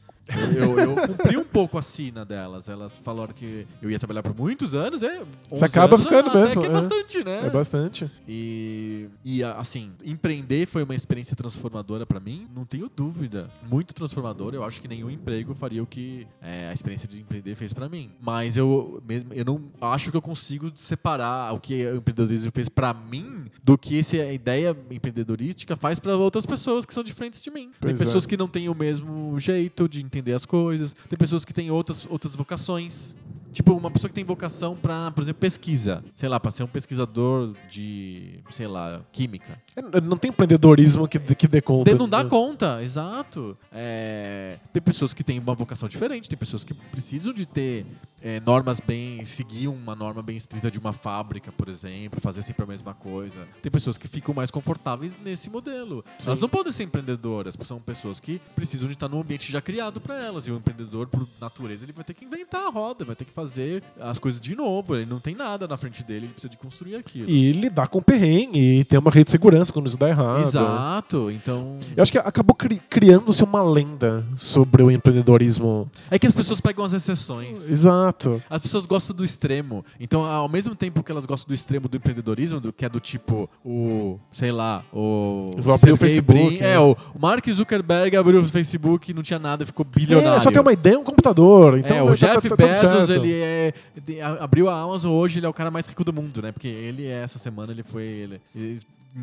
[0.55, 2.69] Eu, eu cumpri um pouco a sina delas.
[2.69, 5.03] Elas falaram que eu ia trabalhar por muitos anos.
[5.03, 6.73] É, 11 Você acaba anos, ficando mesmo, Que é é.
[6.73, 7.45] bastante, né?
[7.45, 8.11] É bastante.
[8.27, 13.49] E, e assim, empreender foi uma experiência transformadora pra mim, não tenho dúvida.
[13.69, 14.55] Muito transformadora.
[14.55, 17.89] Eu acho que nenhum emprego faria o que é, a experiência de empreender fez pra
[17.89, 18.11] mim.
[18.21, 22.69] Mas eu mesmo, eu não acho que eu consigo separar o que o empreendedorismo fez
[22.69, 27.41] pra mim do que esse, a ideia empreendedorística faz pra outras pessoas que são diferentes
[27.41, 27.71] de mim.
[27.79, 28.05] Pois tem é.
[28.05, 31.71] pessoas que não têm o mesmo jeito de entender as coisas, tem pessoas que têm
[31.71, 33.15] outras, outras vocações.
[33.51, 36.03] Tipo, uma pessoa que tem vocação pra, por exemplo, pesquisa.
[36.15, 39.59] Sei lá, pra ser um pesquisador de, sei lá, química.
[39.75, 41.95] É, Não tem empreendedorismo que, que dê conta.
[41.95, 43.57] Não dá conta, exato.
[43.71, 47.85] É, tem pessoas que têm uma vocação diferente, tem pessoas que precisam de ter
[48.21, 49.25] é, normas bem.
[49.25, 53.47] seguir uma norma bem estrita de uma fábrica, por exemplo, fazer sempre a mesma coisa.
[53.61, 56.03] Tem pessoas que ficam mais confortáveis nesse modelo.
[56.17, 56.29] Sim.
[56.29, 59.61] Elas não podem ser empreendedoras, porque são pessoas que precisam de estar num ambiente já
[59.61, 60.47] criado para elas.
[60.47, 63.31] E o empreendedor, por natureza, ele vai ter que inventar a roda, vai ter que
[63.39, 64.95] fazer as coisas de novo.
[64.95, 67.29] Ele não tem nada na frente dele, ele precisa de construir aquilo.
[67.29, 70.41] E lidar com perrengue e ter uma rede de segurança quando isso dá errado.
[70.41, 71.77] Exato, então.
[71.95, 75.89] Eu acho que acabou cri- criando-se uma lenda sobre o empreendedorismo.
[76.11, 77.69] É que as pessoas pegam as exceções.
[77.69, 78.41] Exato.
[78.49, 79.83] As pessoas gostam do extremo.
[79.99, 82.99] Então, ao mesmo tempo que elas gostam do extremo do empreendedorismo, do, que é do
[82.99, 85.51] tipo o, sei lá, o.
[85.57, 86.73] Vou abrir o Facebook, Brin- né?
[86.73, 90.37] É, o Mark Zuckerberg abriu o Facebook, não tinha nada, ficou bilionário.
[90.37, 91.77] É, só tem uma ideia, um computador.
[91.77, 93.21] Então é, o tá- Jeff tá- tá tudo Bezos, certo.
[93.29, 94.21] Ele é.
[94.39, 96.51] abriu a Amazon hoje, ele é o cara mais rico do mundo, né?
[96.51, 98.03] Porque ele, é, essa semana, ele foi.
[98.03, 98.79] Ele, ele-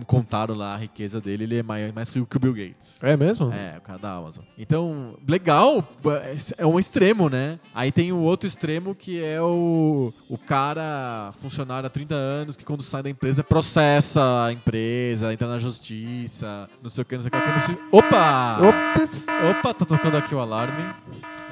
[0.07, 2.99] contaram lá a riqueza dele, ele é mais, mais rico que o Bill Gates.
[3.03, 3.53] É mesmo?
[3.53, 4.45] É, o cara da Amazon.
[4.59, 5.87] Então, legal,
[6.59, 7.59] é um extremo, né?
[7.75, 12.65] Aí tem o outro extremo que é o, o cara funcionário há 30 anos que
[12.65, 17.23] quando sai da empresa processa a empresa, entra na justiça, não sei o que, não
[17.23, 17.41] sei o que.
[17.41, 17.79] Como se...
[17.93, 18.59] Opa!
[18.61, 19.27] Ops!
[19.51, 20.83] Opa, tá tocando aqui o alarme.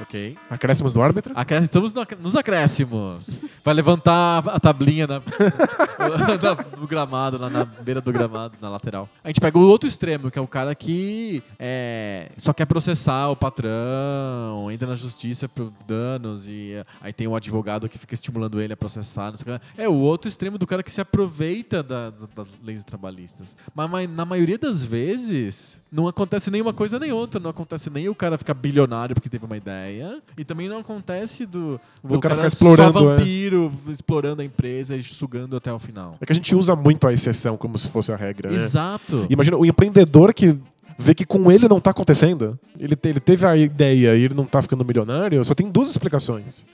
[0.02, 0.36] Ok.
[0.50, 1.32] Acréscimos do árbitro?
[1.36, 3.38] Acré- Estamos no ac- nos acréscimos.
[3.64, 5.20] Vai levantar a tablinha na,
[6.42, 8.23] na- no gramado, lá na beira do gramado,
[8.60, 9.08] na lateral.
[9.22, 13.28] A gente pega o outro extremo, que é o cara que é, só quer processar
[13.30, 18.14] o patrão, entra na justiça por danos e é, aí tem um advogado que fica
[18.14, 19.30] estimulando ele a processar.
[19.30, 19.82] Não sei o que.
[19.82, 23.56] É o outro extremo do cara que se aproveita da- das, das leis trabalhistas.
[23.74, 27.40] Mas, mas na maioria das vezes não acontece nenhuma coisa nem outra.
[27.40, 30.20] Não acontece nem o cara ficar bilionário porque teve uma ideia.
[30.36, 33.16] E também não acontece do, Do o cara ficar só explorando, é.
[33.16, 36.12] vampiro, explorando a empresa e sugando até o final.
[36.20, 38.50] É que a gente usa muito a exceção como se fosse regra.
[38.50, 38.56] né?
[38.56, 39.26] Exato.
[39.30, 40.58] Imagina o empreendedor que
[40.98, 42.58] vê que com ele não tá acontecendo.
[42.78, 46.66] Ele, ele teve a ideia e ele não tá ficando milionário, só tem duas explicações.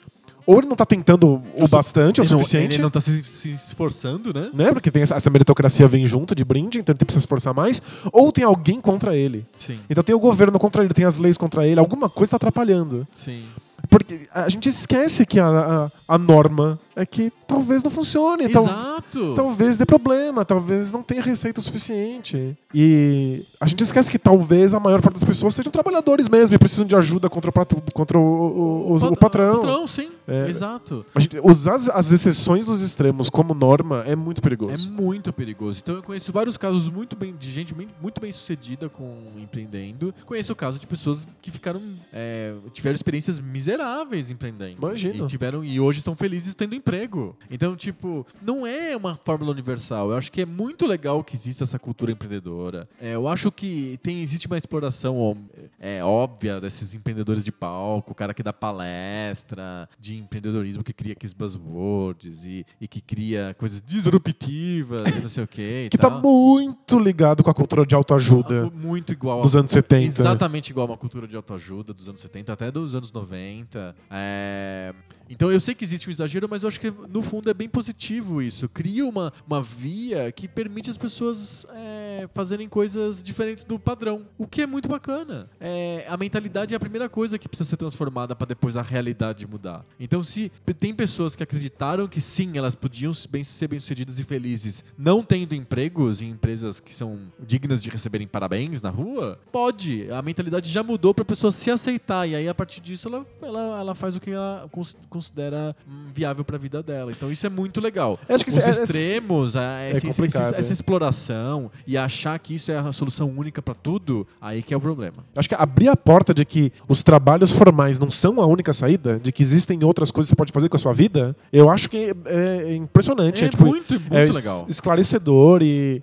[0.46, 2.76] Ou ele não tá tentando o bastante, o suficiente.
[2.76, 4.50] Ele não tá se, se esforçando, né?
[4.53, 4.72] Né?
[4.72, 7.55] Porque tem essa, essa meritocracia vem junto de brinde, então ele tem que se esforçar
[7.55, 7.81] mais.
[8.11, 9.46] Ou tem alguém contra ele.
[9.57, 12.37] Sim, Então tem o governo contra ele, tem as leis contra ele, alguma coisa está
[12.37, 13.07] atrapalhando.
[13.14, 13.42] sim.
[13.88, 18.64] Porque a gente esquece que a, a, a norma é que talvez não funcione, tal-
[18.64, 19.34] Exato.
[19.34, 22.56] talvez dê problema, talvez não tenha receita o suficiente.
[22.74, 26.58] E a gente esquece que talvez a maior parte das pessoas sejam trabalhadores mesmo e
[26.58, 29.54] precisam de ajuda contra o, contra o, o- o- o pat- patrão.
[29.60, 30.10] patrão, sim.
[30.28, 30.48] É.
[30.48, 31.04] Exato.
[31.16, 34.92] Gente- usar as, as exceções dos extremos como norma é muito É perigoso.
[34.92, 35.80] muito perigoso.
[35.82, 40.14] Então eu conheço vários casos muito bem de gente bem- muito bem sucedida com empreendendo.
[40.24, 41.80] Conheço o caso de pessoas que ficaram
[42.12, 44.76] é, tiveram experiências miseráveis empreendendo.
[44.78, 45.24] Imagino.
[45.24, 47.37] E tiveram e hoje estão felizes tendo emprego.
[47.50, 50.11] Então tipo não é uma fórmula universal.
[50.11, 52.88] Eu acho que é muito legal que exista essa cultura empreendedora.
[53.00, 55.38] É, eu acho que tem existe uma exploração
[55.79, 61.12] é, óbvia desses empreendedores de palco, o cara que dá palestra de empreendedorismo que cria
[61.12, 65.88] aqueles buzzwords e, e que cria coisas disruptivas e não sei o quê.
[65.90, 66.20] Que tá tal.
[66.20, 70.05] muito ligado com a cultura de autoajuda muito igual dos a, anos 70.
[70.05, 73.94] Exatamente igual a uma cultura de autoajuda dos anos 70 até dos anos 90.
[74.11, 74.94] É,
[75.30, 77.68] Então eu sei que existe um exagero, mas eu acho que no fundo é bem
[77.68, 78.68] positivo isso.
[78.68, 84.46] Cria uma, uma via que permite as pessoas é, fazerem coisas diferentes do padrão, o
[84.46, 85.48] que é muito bacana.
[85.60, 89.46] É, a mentalidade é a primeira coisa que precisa ser transformada para depois a realidade
[89.46, 89.84] mudar.
[89.98, 94.84] Então se tem pessoas que acreditaram que sim, elas podiam bem- ser bem-sucedidas e felizes,
[94.98, 100.10] não tendo empregos em empresas que são dignas de receberem parabéns na rua, pode.
[100.10, 103.26] A mentalidade já mudou para a pessoa se aceitar e aí a partir disso ela,
[103.42, 105.76] ela, ela faz o que ela cons- considera
[106.12, 107.12] viável para a vida dela.
[107.12, 108.18] Então isso é muito legal.
[108.28, 110.72] Eu acho que Os é- é- extremos, a- esse- esse- complicado, esse- essa é.
[110.72, 114.80] exploração e achar que isso é a solução única para tudo, aí que é o
[114.80, 115.24] problema.
[115.37, 119.18] Acho que abrir a porta de que os trabalhos formais não são a única saída,
[119.20, 121.88] de que existem outras coisas que você pode fazer com a sua vida, eu acho
[121.90, 123.44] que é, é impressionante.
[123.44, 124.64] É, tipo, muito, muito é legal.
[124.68, 126.02] esclarecedor e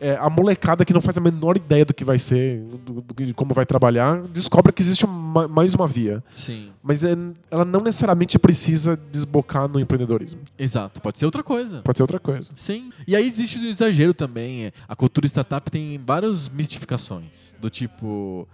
[0.00, 3.14] é, a molecada que não faz a menor ideia do que vai ser, do, do,
[3.24, 6.24] de como vai trabalhar, descobre que existe uma, mais uma via.
[6.34, 6.70] Sim.
[6.82, 7.14] Mas é,
[7.50, 10.40] ela não necessariamente precisa desbocar no empreendedorismo.
[10.58, 11.00] Exato.
[11.00, 11.82] Pode ser outra coisa.
[11.82, 12.50] Pode ser outra coisa.
[12.56, 12.90] Sim.
[13.06, 14.66] E aí existe o exagero também.
[14.66, 17.54] é, A cultura startup tem várias mistificações.
[17.60, 18.48] Do tipo.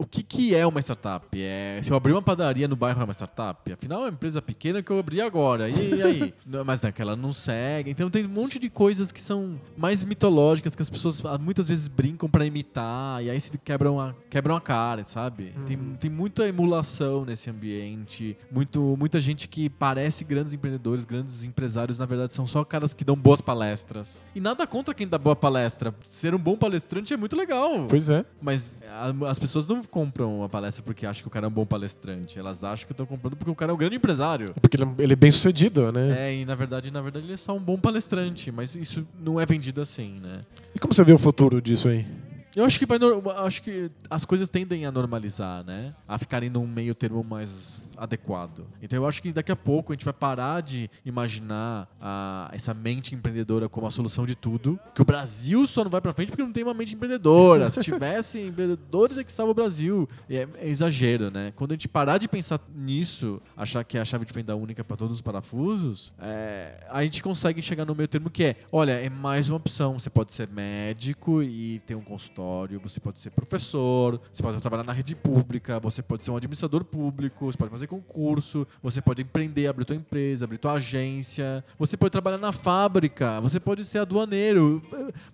[0.00, 1.26] O que, que é uma startup?
[1.38, 3.70] É, se eu abrir uma padaria no bairro é uma startup?
[3.70, 5.68] Afinal, é uma empresa pequena que eu abri agora.
[5.68, 6.34] E, e aí?
[6.64, 7.90] Mas naquela não segue.
[7.90, 11.86] Então tem um monte de coisas que são mais mitológicas que as pessoas muitas vezes
[11.86, 13.22] brincam pra imitar.
[13.22, 15.54] E aí se quebram a, quebram a cara, sabe?
[15.66, 18.38] Tem, tem muita emulação nesse ambiente.
[18.50, 23.04] Muito, muita gente que parece grandes empreendedores, grandes empresários, na verdade são só caras que
[23.04, 24.26] dão boas palestras.
[24.34, 25.94] E nada contra quem dá boa palestra.
[26.04, 27.86] Ser um bom palestrante é muito legal.
[27.86, 28.24] Pois é.
[28.40, 31.52] Mas a- as pessoas não compram uma palestra porque acham que o cara é um
[31.52, 32.38] bom palestrante.
[32.38, 34.46] Elas acham que estão comprando porque o cara é um grande empresário.
[34.60, 36.28] Porque ele, ele é bem sucedido, né?
[36.28, 39.40] É, e na verdade, na verdade ele é só um bom palestrante, mas isso não
[39.40, 40.40] é vendido assim, né?
[40.74, 42.06] E como você vê o futuro disso aí?
[42.56, 42.98] Eu acho que vai
[43.44, 45.94] acho que as coisas tendem a normalizar, né?
[46.08, 48.66] A ficarem num meio termo mais adequado.
[48.82, 52.72] Então eu acho que daqui a pouco a gente vai parar de imaginar a- essa
[52.74, 54.78] mente empreendedora como a solução de tudo.
[54.94, 57.68] Que o Brasil só não vai pra frente porque não tem uma mente empreendedora.
[57.70, 60.06] Se tivesse empreendedores é que salva o Brasil.
[60.28, 61.52] E É, é exagero, né?
[61.54, 64.82] Quando a gente parar de pensar nisso, achar que é a chave de fenda única
[64.82, 68.92] para todos os parafusos, é, a gente consegue chegar no meio termo que é, olha,
[68.92, 69.98] é mais uma opção.
[69.98, 72.39] Você pode ser médico e ter um consultório,
[72.82, 76.84] você pode ser professor, você pode trabalhar na rede pública, você pode ser um administrador
[76.84, 81.96] público, você pode fazer concurso, você pode empreender, abrir tua empresa, abrir tua agência, você
[81.96, 84.82] pode trabalhar na fábrica, você pode ser aduaneiro,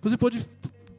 [0.01, 0.45] você pode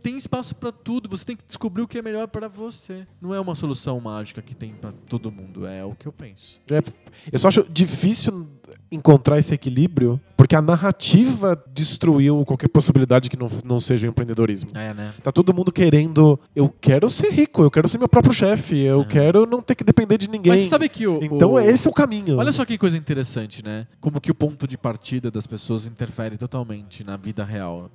[0.02, 3.06] tem espaço pra tudo, você tem que descobrir o que é melhor pra você.
[3.20, 6.60] Não é uma solução mágica que tem pra todo mundo, é o que eu penso.
[6.70, 6.82] É,
[7.30, 8.48] eu só acho difícil
[8.90, 14.70] encontrar esse equilíbrio, porque a narrativa destruiu qualquer possibilidade que não, não seja o empreendedorismo.
[14.72, 15.12] É, né?
[15.22, 19.04] Tá todo mundo querendo, eu quero ser rico, eu quero ser meu próprio chefe, eu
[19.04, 20.54] quero não ter que depender de ninguém.
[20.54, 22.38] Mas sabe que o Então o- esse é o caminho.
[22.38, 23.86] Olha só que coisa interessante, né?
[24.00, 27.90] Como que o ponto de partida das pessoas interfere totalmente na vida real,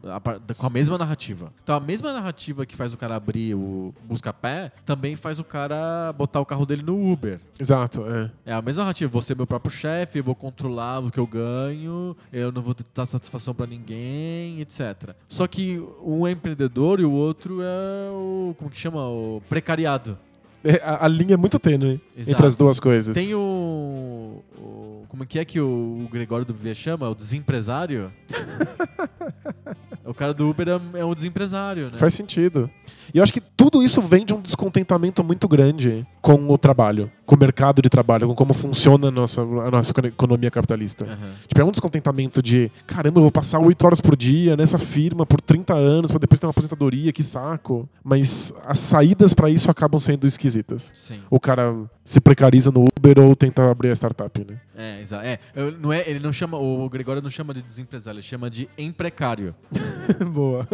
[0.56, 1.52] com a mesma narrativa.
[1.63, 6.13] Então a mesma narrativa que faz o cara abrir o busca-pé, também faz o cara
[6.16, 7.39] botar o carro dele no Uber.
[7.60, 8.30] Exato, é.
[8.46, 11.26] É a mesma narrativa, vou ser meu próprio chefe, eu vou controlar o que eu
[11.26, 15.12] ganho, eu não vou dar satisfação pra ninguém, etc.
[15.27, 18.56] Só que um é empreendedor e o outro é o.
[18.58, 19.08] Como que chama?
[19.08, 20.17] O precariado.
[20.63, 22.32] É, A, a linha é muito tênue Exato.
[22.32, 23.13] entre as duas coisas.
[23.15, 24.41] Tem o.
[24.58, 27.08] o- como que é que o, o Gregório do Viver chama?
[27.10, 28.12] O desempresário?
[30.06, 31.97] o cara do Uber é, é um desempresário, né?
[31.97, 32.69] Faz sentido.
[33.13, 37.12] E eu acho que tudo isso vem de um descontentamento muito grande com o trabalho,
[37.28, 41.06] com o mercado de trabalho, com como funciona a nossa, a nossa economia capitalista.
[41.06, 41.34] Aham.
[41.47, 45.28] Tipo, é um descontentamento de, caramba, eu vou passar 8 horas por dia nessa firma
[45.28, 47.88] por 30 anos pra depois ter uma aposentadoria, que saco.
[48.04, 50.91] Mas as saídas pra isso acabam sendo esquisitas.
[50.95, 51.19] Sim.
[51.30, 51.71] O cara
[52.04, 54.60] se precariza no Uber ou tenta abrir a startup, né?
[54.76, 55.23] É, exato.
[55.23, 55.38] É,
[55.80, 59.54] não é, ele não chama, o Gregório não chama de desempresário, ele chama de emprecário.
[60.34, 60.67] Boa.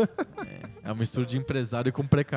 [0.83, 2.28] É uma mistura de empresário com precário.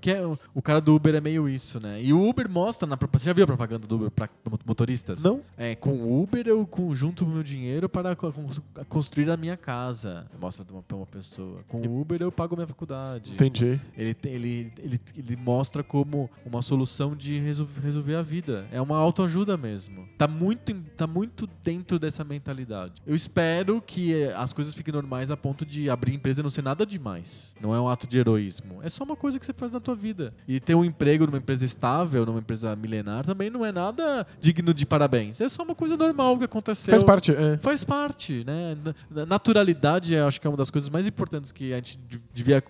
[0.00, 2.00] Que é, o- cara do Uber é meio isso, né?
[2.02, 3.22] E o Uber mostra na propaganda.
[3.22, 4.28] Você já viu a propaganda do Uber para
[4.64, 5.22] motoristas?
[5.22, 5.40] Não?
[5.56, 8.48] É, com o Uber eu junto o meu dinheiro para co- con-
[8.88, 10.26] construir a minha casa.
[10.40, 11.58] Mostra pra uma, pessoa.
[11.68, 13.32] Com o Uber eu pago minha faculdade.
[13.32, 13.80] Entendi.
[13.96, 18.66] Ele, ele, ele, ele mostra como uma solução de resol- resolver a vida.
[18.72, 20.08] É uma autoajuda mesmo.
[20.16, 23.02] Tá muito, tá muito dentro dessa mentalidade.
[23.06, 26.62] Eu espero que eh, as coisas fiquem normais a ponto de abrir empresa não ser
[26.62, 27.54] nada demais.
[27.60, 28.80] Não é um ato de heroísmo.
[28.82, 30.32] É só uma coisa que você faz na tua vida.
[30.46, 34.72] E ter um emprego numa empresa estável, numa empresa milenar, também não é nada digno
[34.74, 35.40] de parabéns.
[35.40, 36.90] É só uma coisa normal que aconteceu.
[36.90, 37.56] Faz parte, é.
[37.58, 38.76] Faz parte, né?
[38.84, 42.22] Na- na- Naturalidade, acho que é uma das coisas mais importantes que a gente de-
[42.32, 42.62] devia,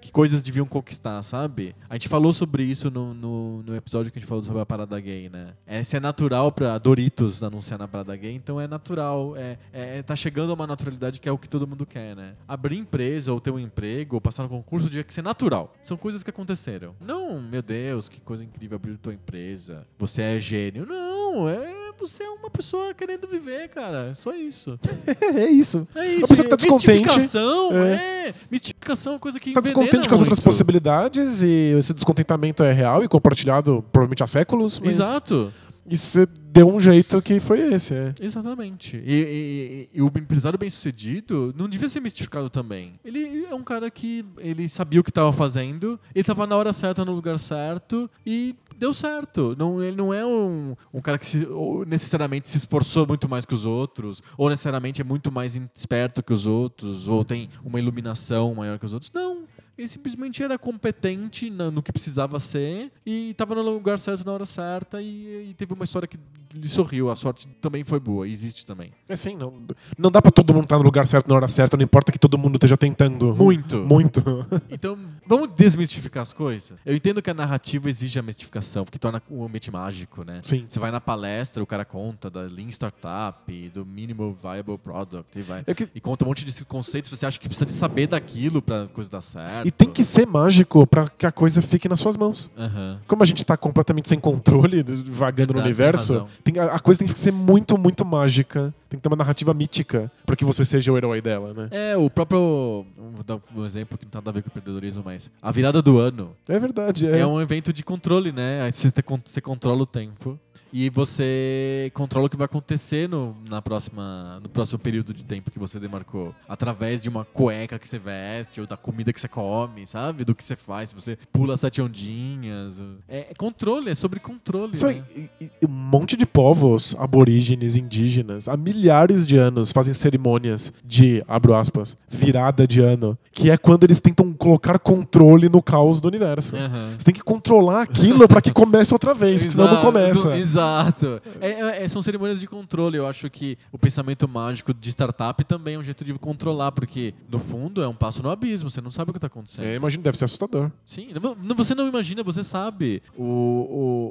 [0.00, 1.74] que coisas deviam conquistar, sabe?
[1.88, 4.66] A gente falou sobre isso no, no, no episódio que a gente falou sobre a
[4.66, 5.54] parada gay, né?
[5.66, 9.34] É, se é natural pra Doritos anunciar na parada gay, então é natural.
[9.36, 12.34] É, é, tá chegando a uma naturalidade que é o que todo mundo quer, né?
[12.46, 15.72] Abrir empresa ou ter um emprego ou passar no concurso devia ser natural.
[15.82, 16.94] São coisas que aconteceram.
[17.00, 19.86] Não, meu Deus, que coisa incrível abrir tua empresa.
[19.98, 20.86] Você é gênio.
[20.86, 24.10] Não, é você é uma pessoa querendo viver, cara.
[24.10, 24.78] É só isso.
[25.34, 25.86] é isso.
[25.96, 26.18] É isso.
[26.20, 27.04] Uma pessoa que tá descontente.
[27.04, 28.34] Mistificação, é.
[28.50, 30.44] Mistificação é uma coisa que Tá descontente com as outras muito.
[30.44, 34.78] possibilidades e esse descontentamento é real e compartilhado provavelmente há séculos.
[34.78, 35.52] Mas Exato.
[35.90, 38.14] Você deu um jeito que foi esse, é.
[38.20, 38.96] Exatamente.
[39.04, 42.94] E, e- e o empresário bem sucedido não devia ser mistificado também.
[43.04, 46.72] Ele é um cara que ele sabia o que estava fazendo, ele estava na hora
[46.72, 49.54] certa, no lugar certo e deu certo.
[49.58, 51.46] Não, ele não é um, um cara que se-
[51.86, 56.32] necessariamente se esforçou muito mais que os outros, ou necessariamente é muito mais esperto que
[56.32, 59.10] os outros, ou tem uma iluminação maior que os outros.
[59.14, 59.37] Não.
[59.78, 64.44] Ele simplesmente era competente no que precisava ser e estava no lugar certo na hora
[64.44, 66.18] certa e, e teve uma história que
[66.60, 67.10] lhe sorriu.
[67.10, 68.90] A sorte também foi boa, existe também.
[69.08, 69.52] É assim, não,
[69.96, 72.18] não dá pra todo mundo estar no lugar certo na hora certa, não importa que
[72.18, 73.34] todo mundo esteja tentando.
[73.34, 73.78] Muito.
[73.78, 74.22] Muito.
[74.70, 76.74] Então, vamos desmistificar as coisas?
[76.84, 80.40] Eu entendo que a narrativa exige a mistificação, porque torna o ambiente mágico, né?
[80.44, 80.64] Sim.
[80.68, 85.42] Você vai na palestra, o cara conta da Lean Startup, do Minimal Viable Product, e,
[85.42, 88.06] vai, É que- e conta um monte de conceitos, você acha que precisa de saber
[88.08, 89.66] daquilo pra coisa dar certo.
[89.66, 92.50] E tem que ser mágico pra que a coisa fique nas suas mãos.
[92.56, 93.00] Aham.
[93.06, 96.28] Como a gente tá completamente sem controle, vagando no Verdade, universo, tem razão.
[96.52, 98.72] Tem- a, coisa tem que ser muito, muito mágica.
[98.88, 101.68] Tem que ter uma narrativa mítica pra que você seja o herói dela, né?
[101.70, 102.86] É, o próprio.
[102.96, 105.30] Vou dar um exemplo que não tem nada a ver com empreendedorismo, mas.
[105.42, 107.06] A virada do ano É verdade.
[107.06, 108.62] é, É, um evento de controle, né?
[108.62, 110.38] Aí você, te- você controla o tempo.
[110.72, 115.50] E você controla o que vai acontecer no, na próxima, no próximo período de tempo
[115.50, 116.34] que você demarcou.
[116.48, 120.24] Através de uma cueca que você veste, ou da comida que você come, sabe?
[120.24, 120.90] Do que você faz.
[120.90, 122.80] Se você pula sete ondinhas.
[123.08, 124.76] É, é controle, é sobre controle.
[124.76, 125.04] Sabe, né?
[125.40, 131.22] e- e- um monte de povos aborígenes, indígenas, há milhares de anos fazem cerimônias de,
[131.26, 136.08] abro aspas, virada de ano, que é quando eles tentam colocar controle no caos do
[136.08, 136.54] universo.
[136.56, 136.94] Aham.
[136.98, 140.28] Você tem que controlar aquilo pra que comece outra vez, porque senão não Exato, começa.
[140.30, 141.22] do- Exato.
[141.40, 142.96] É, é- é- são cerimônias de controle.
[142.96, 147.14] Eu acho que o pensamento mágico de startup também é um jeito de controlar, porque,
[147.30, 148.70] no fundo, é um passo no abismo.
[148.70, 149.64] Você não sabe o que está acontecendo.
[149.66, 150.70] É, imagino, deve ser assustador.
[150.84, 153.02] Sim, não- você não imagina, você sabe.
[153.16, 153.24] O,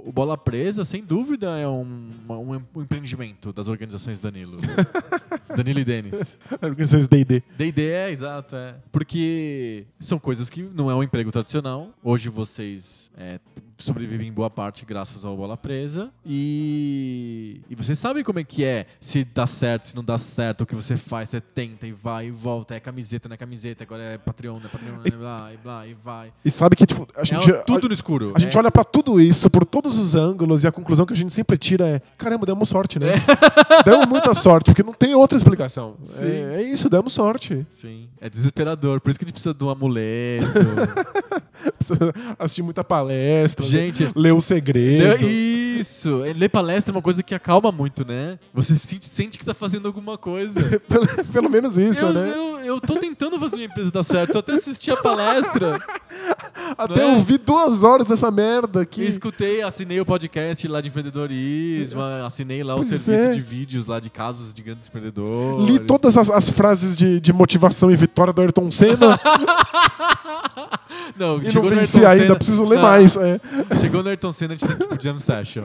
[0.06, 4.58] o- o Bola Presa, sem dúvida, é um, um, um empreendimento das organizações Danilo.
[5.56, 6.38] Danilo e Denis.
[6.62, 7.42] Organizações D&D.
[7.58, 8.76] D&D é, exato, é.
[8.92, 11.90] Porque são coisas que não é um emprego tradicional.
[12.04, 13.40] Hoje vocês é,
[13.78, 16.10] sobrevivem em boa parte graças ao Bola Presa.
[16.26, 20.62] E, e vocês sabem como é que é, se dá certo, se não dá certo,
[20.62, 22.76] o que você faz, você tenta e vai e volta.
[22.76, 25.88] É camiseta, não é camiseta, agora é Patreon, não é Patreon, e blá, e blá,
[25.88, 26.34] e vai.
[26.44, 27.52] E sabe que, tipo, a gente...
[27.52, 28.34] é tudo no escuro.
[28.36, 31.14] A gente É- olha pra tudo isso por todos os ângulos e a conclusão que
[31.14, 33.08] a gente sempre tira é: caramba, demos sorte, né?
[33.86, 35.96] demos muita sorte, porque não tem outra explicação.
[36.22, 37.66] É, é isso, demos sorte.
[37.70, 39.00] Sim, é desesperador.
[39.00, 40.48] Por isso que a gente precisa de um amuleto.
[41.78, 45.24] Precisa assistir muita palestra, Gente, ler o segredo.
[45.26, 46.24] Isso!
[46.26, 48.40] É, Ler palestra é uma coisa que acalma muito, né?
[48.54, 50.62] Você sente, sente que tá fazendo alguma coisa.
[50.90, 52.34] pelo, pelo menos isso, eu, né?
[52.36, 54.34] eu, eu tô tentando fazer minha empresa dar certo.
[54.34, 55.80] Eu até assisti a palestra.
[56.78, 57.06] Até é?
[57.06, 59.02] ouvi duas horas dessa merda aqui.
[59.02, 63.34] E escutei, assinei o podcast lá de empreendedorismo, assinei lá o Pois serviço é.
[63.34, 65.66] de vídeos lá de casos de grandes empreendedores.
[65.70, 69.18] Li todas as, as frases de, de motivação e vitória do Ayrton Senna
[71.18, 73.18] Não, e não venci ainda, Senna- preciso ler Não, mais.
[73.18, 73.40] É.
[73.82, 75.64] Chegou no Ayrton Senna, a gente tem que ir pro Jam Session.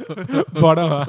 [0.58, 1.06] Bora lá.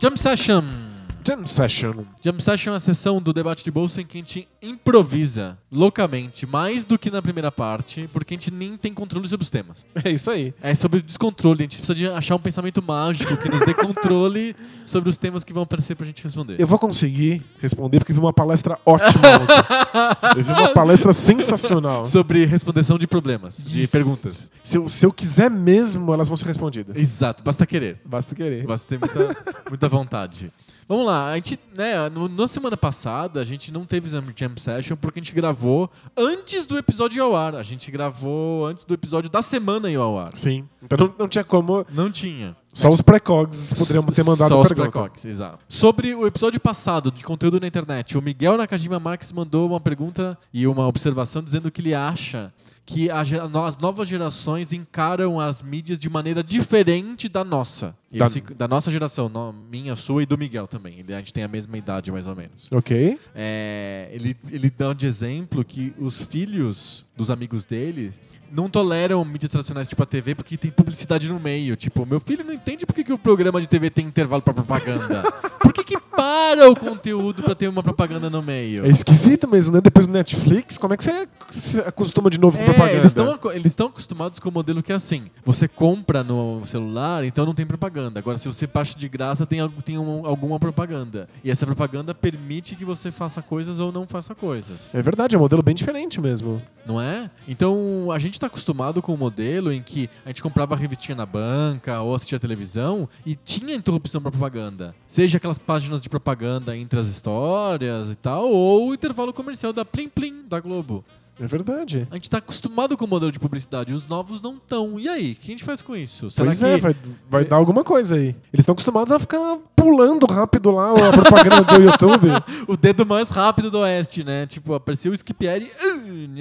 [0.00, 0.89] Jam Session!
[1.22, 2.04] Jam Session.
[2.22, 6.46] Jam Session é a sessão do debate de bolsa em que a gente improvisa loucamente,
[6.46, 9.86] mais do que na primeira parte, porque a gente nem tem controle sobre os temas.
[10.02, 10.54] É isso aí.
[10.62, 13.74] É sobre o descontrole, a gente precisa de achar um pensamento mágico que nos dê
[13.74, 16.56] controle sobre os temas que vão aparecer pra gente responder.
[16.58, 20.34] Eu vou conseguir responder porque vi uma palestra ótima ontem.
[20.38, 22.02] Eu vi uma palestra sensacional.
[22.04, 23.92] Sobre respondeção de problemas, de Isso.
[23.92, 24.50] perguntas.
[24.62, 26.96] Se eu, se eu quiser mesmo, elas vão ser respondidas.
[26.96, 28.00] Exato, basta querer.
[28.04, 28.64] Basta querer.
[28.66, 29.36] Basta ter muita,
[29.68, 30.50] muita vontade.
[30.90, 34.50] Vamos lá, a gente, né, no- na semana passada a gente não teve Jam Jam
[34.56, 37.54] Session porque a gente gravou antes do episódio ir ao ar.
[37.54, 40.32] A gente gravou antes do episódio da semana ir ao ar.
[40.34, 40.68] Sim.
[40.82, 41.86] Então não, não tinha como.
[41.92, 42.56] Não tinha.
[42.74, 45.58] Só os precogs poderiam ter mandado Só os precogs, exato.
[45.68, 50.36] Sobre o episódio passado de conteúdo na internet, o Miguel Nakajima Marques mandou uma pergunta
[50.52, 52.52] e uma observação dizendo que ele acha
[52.86, 57.94] que a as novas gerações encaram as mídias de maneira diferente da nossa.
[58.12, 60.98] Ele Da- da nossa geração, no- minha, sua e do Miguel também.
[60.98, 62.68] Ele- a gente tem a mesma idade, mais ou menos.
[62.72, 63.18] Ok.
[63.34, 68.12] É, ele, ele dá de exemplo que os filhos dos amigos dele
[68.50, 71.76] não toleram mídias tradicionais tipo a TV porque tem publicidade no meio.
[71.76, 74.54] Tipo, meu filho não entende por que, que o programa de TV tem intervalo pra
[74.54, 75.22] propaganda.
[75.60, 78.84] Por que, que para o conteúdo pra ter uma propaganda no meio?
[78.84, 79.80] É esquisito mesmo, né?
[79.80, 82.96] Depois do Netflix, como é que você se acostuma de novo com É, propaganda?
[82.98, 85.30] eles estão eles acostumados com o modelo que é assim.
[85.44, 88.18] Você compra no celular, então não tem propaganda.
[88.18, 91.28] Agora, se você baixa de graça, tem, tem um- alguma propaganda.
[91.44, 94.92] E essa propaganda permite que você faça coisas ou não faça coisas.
[94.92, 96.60] É verdade, é um modelo bem diferente mesmo.
[96.84, 97.30] Não é?
[97.46, 101.14] Então a gente está acostumado com o modelo em que a gente comprava a revistinha
[101.14, 104.94] na banca ou assistia televisão e tinha interrupção para propaganda.
[105.06, 109.84] Seja aquelas páginas de propaganda entre as histórias e tal, ou o intervalo comercial da
[109.84, 111.04] Plim Plim da Globo.
[111.38, 112.06] É verdade.
[112.10, 115.00] A gente tá acostumado com o modelo de publicidade, os novos não estão.
[115.00, 116.30] E aí, o que a gente faz com isso?
[116.30, 116.94] Será pois que é, vai,
[117.30, 118.36] vai dar alguma coisa aí.
[118.52, 122.28] Eles estão acostumados a ficar pulando rápido lá a propaganda do YouTube.
[122.68, 124.46] o dedo mais rápido do oeste, né?
[124.46, 125.66] Tipo, apareceu o skip ad?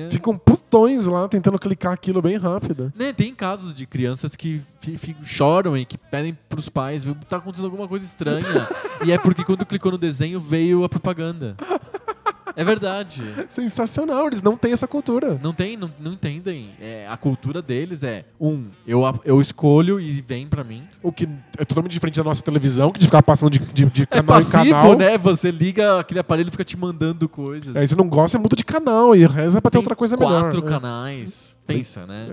[0.09, 2.91] Ficam putões lá tentando clicar aquilo bem rápido.
[2.95, 4.61] Né, Tem casos de crianças que
[5.23, 8.45] choram e que pedem pros pais, tá acontecendo alguma coisa estranha.
[9.05, 11.55] e é porque quando clicou no desenho veio a propaganda.
[12.59, 13.23] É verdade.
[13.47, 15.39] Sensacional, eles não têm essa cultura.
[15.41, 16.71] Não tem, não, não entendem.
[16.79, 20.83] É, a cultura deles é, um, eu, eu escolho e vem pra mim.
[21.01, 24.03] O que é totalmente diferente da nossa televisão, que de ficar passando de, de, de
[24.03, 24.97] É canal passivo, em canal.
[24.97, 25.17] né?
[25.17, 27.73] Você liga aquele aparelho e fica te mandando coisas.
[27.77, 30.41] Aí você não gosta, muda de canal e reza pra ter Tem outra coisa melhor.
[30.41, 30.67] quatro né?
[30.67, 31.57] canais.
[31.65, 32.25] Pensa, né?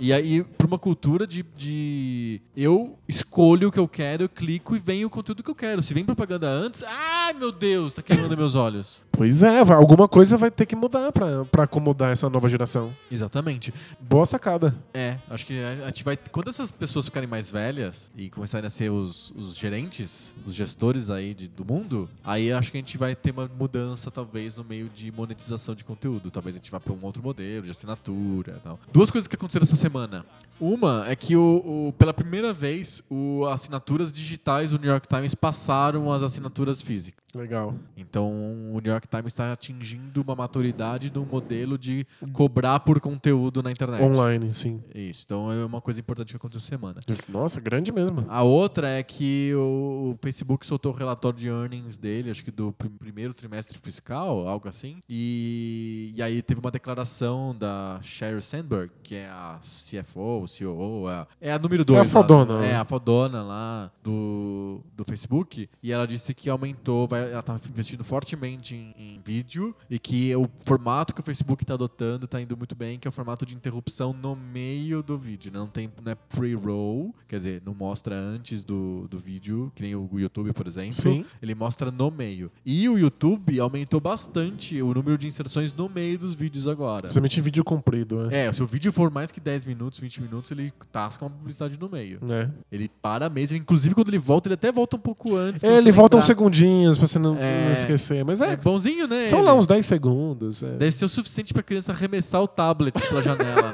[0.00, 2.40] E aí, pra uma cultura de, de.
[2.56, 5.82] Eu escolho o que eu quero, eu clico e vem o conteúdo que eu quero.
[5.82, 9.02] Se vem propaganda antes, ai meu Deus, tá queimando meus olhos.
[9.12, 12.92] Pois é, alguma coisa vai ter que mudar pra, pra acomodar essa nova geração.
[13.10, 13.72] Exatamente.
[14.00, 14.74] Boa sacada.
[14.92, 16.16] É, acho que a a gente vai.
[16.16, 21.10] Quando essas pessoas ficarem mais velhas e começarem a ser os, os gerentes, os gestores
[21.10, 24.64] aí de- do mundo, aí acho que a gente vai ter uma mudança, talvez, no
[24.64, 26.30] meio de monetização de conteúdo.
[26.30, 28.80] Talvez a gente vá pra um outro modelo de assinatura e tal.
[28.92, 30.24] Duas coisas que aconteceram essa semana.
[30.58, 35.34] Uma é que o, o- pela primeira vez, o assinaturas digitais do New York Times
[35.34, 37.23] passaram as assinaturas físicas.
[37.34, 37.74] Legal.
[37.96, 38.30] Então,
[38.72, 43.70] o New York Times está atingindo uma maturidade do modelo de cobrar por conteúdo na
[43.70, 44.02] internet.
[44.02, 44.82] Online, sim.
[44.94, 47.00] Isso, então é uma coisa importante que aconteceu semana.
[47.28, 48.24] Nossa, grande mesmo.
[48.28, 52.72] A outra é que o, Facebook soltou o relatório de earnings dele, acho que do
[52.72, 54.98] prim- primeiro trimestre fiscal, algo assim.
[55.08, 61.14] E, e aí teve uma declaração da Sheryl Sandberg, que é a CFO, COO, é
[61.14, 61.98] a, é a número 2.
[61.98, 62.64] É a fodona.
[62.64, 65.68] É, a fodona lá do, do Facebook.
[65.82, 70.34] E ela disse que aumentou, vai, ela tá investindo fortemente em, em vídeo e que
[70.36, 73.44] o formato que o Facebook está adotando está indo muito bem, que é o formato
[73.46, 75.52] de interrupção no meio do vídeo.
[75.52, 75.58] né?
[75.58, 79.94] Não tem não é pre-roll, quer dizer, não mostra antes do, do vídeo, que nem
[79.94, 80.92] o YouTube, por exemplo.
[80.92, 81.24] Sim.
[81.42, 82.50] Ele mostra no meio.
[82.64, 87.02] E o YouTube aumentou bastante o número de inserções no meio dos vídeos agora.
[87.02, 88.46] Principalmente vídeo comprido, é.
[88.46, 91.78] É, se o vídeo for mais que 10 minutos, 20 minutos, ele tasca uma publicidade
[91.78, 92.18] no meio.
[92.30, 92.50] É.
[92.70, 95.62] Ele para mesmo, inclusive quando ele volta, ele até volta um pouco antes.
[95.62, 97.64] É, ele volta uns segundinhos pra você não, É.
[97.66, 98.24] não esquecer.
[98.24, 99.26] Mas é, É bonzinho, né?
[99.26, 99.48] são ele?
[99.48, 100.62] lá uns 10 segundos.
[100.62, 100.68] é.
[100.76, 103.72] Deve ser o suficiente pra criança arremessar o tablet pela janela,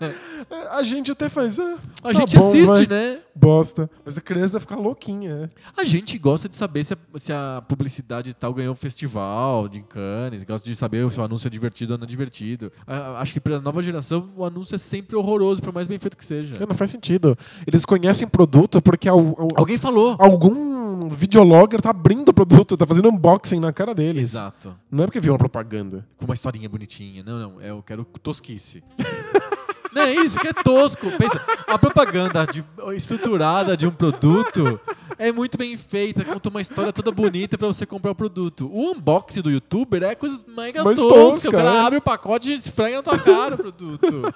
[0.72, 1.58] A gente até faz.
[1.58, 2.86] ah, A tá gente bom, assiste, vai.
[2.86, 3.18] né?
[3.34, 3.88] Bosta.
[4.04, 5.48] Mas a criança deve ficar louquinha.
[5.76, 5.80] é.
[5.80, 9.80] A gente gosta de saber se a, se a publicidade tal ganhou um festival de
[9.82, 12.72] Cannes, gosta de saber se o anúncio é divertido ou não é divertido.
[12.86, 16.16] A- Acho que pra nova geração o anúncio é sempre horroroso, por mais bem feito
[16.16, 16.54] que seja.
[16.58, 17.36] É, Não faz sentido.
[17.66, 20.16] Eles conhecem produto porque al- al- Alguém falou.
[20.18, 24.34] algum videologger tá abrindo o produto, tá fazendo unboxing na cara deles.
[24.34, 24.74] Exato.
[24.90, 26.06] Não é porque viu uma propaganda.
[26.16, 27.22] Com uma historinha bonitinha.
[27.22, 28.82] Não, não, eu quero tosquice.
[29.92, 31.10] Não é isso, que é tosco.
[31.18, 32.64] Pensa, a propaganda de-
[32.94, 34.80] estruturada de um produto
[35.18, 38.70] é muito bem feita, conta uma história toda bonita pra você comprar o produto.
[38.72, 41.14] O unboxing do youtuber é coisa mega Mais tosca.
[41.14, 41.80] tosca, o cara é.
[41.80, 44.34] abre o pacote e esfrega na tua cara o produto.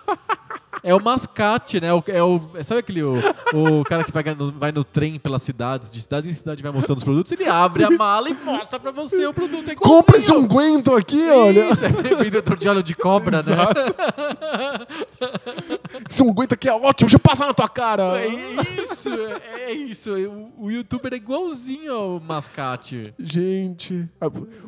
[0.85, 1.89] É o mascate, né?
[2.09, 3.15] É o, sabe aquele o,
[3.55, 6.71] o cara que vai no, vai no trem pelas cidades, de cidade em cidade vai
[6.71, 7.33] mostrando os produtos?
[7.33, 9.71] Ele abre a mala e mostra pra você o produto.
[9.71, 9.75] É.
[9.75, 11.73] Compre esse unguento aqui, olha.
[11.73, 13.55] Isso, é vendedor de óleo de cobra, né?
[16.09, 18.21] Esse unguento aqui é ótimo, deixa eu passar na tua cara.
[18.21, 20.13] É isso, é, é isso.
[20.59, 23.15] O, o youtuber é igualzinho ao mascate.
[23.19, 24.09] Gente,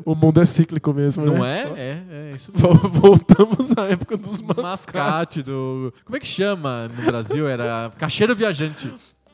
[0.05, 1.63] o mundo é cíclico mesmo, Não né?
[1.77, 1.81] é?
[1.81, 2.69] É, é isso mesmo.
[2.79, 4.65] Vol- Voltamos à época dos mascates.
[4.65, 5.93] Mascate do.
[6.07, 7.49] Como é que chama no Brasil?
[7.49, 8.91] Era cacheiro viajante.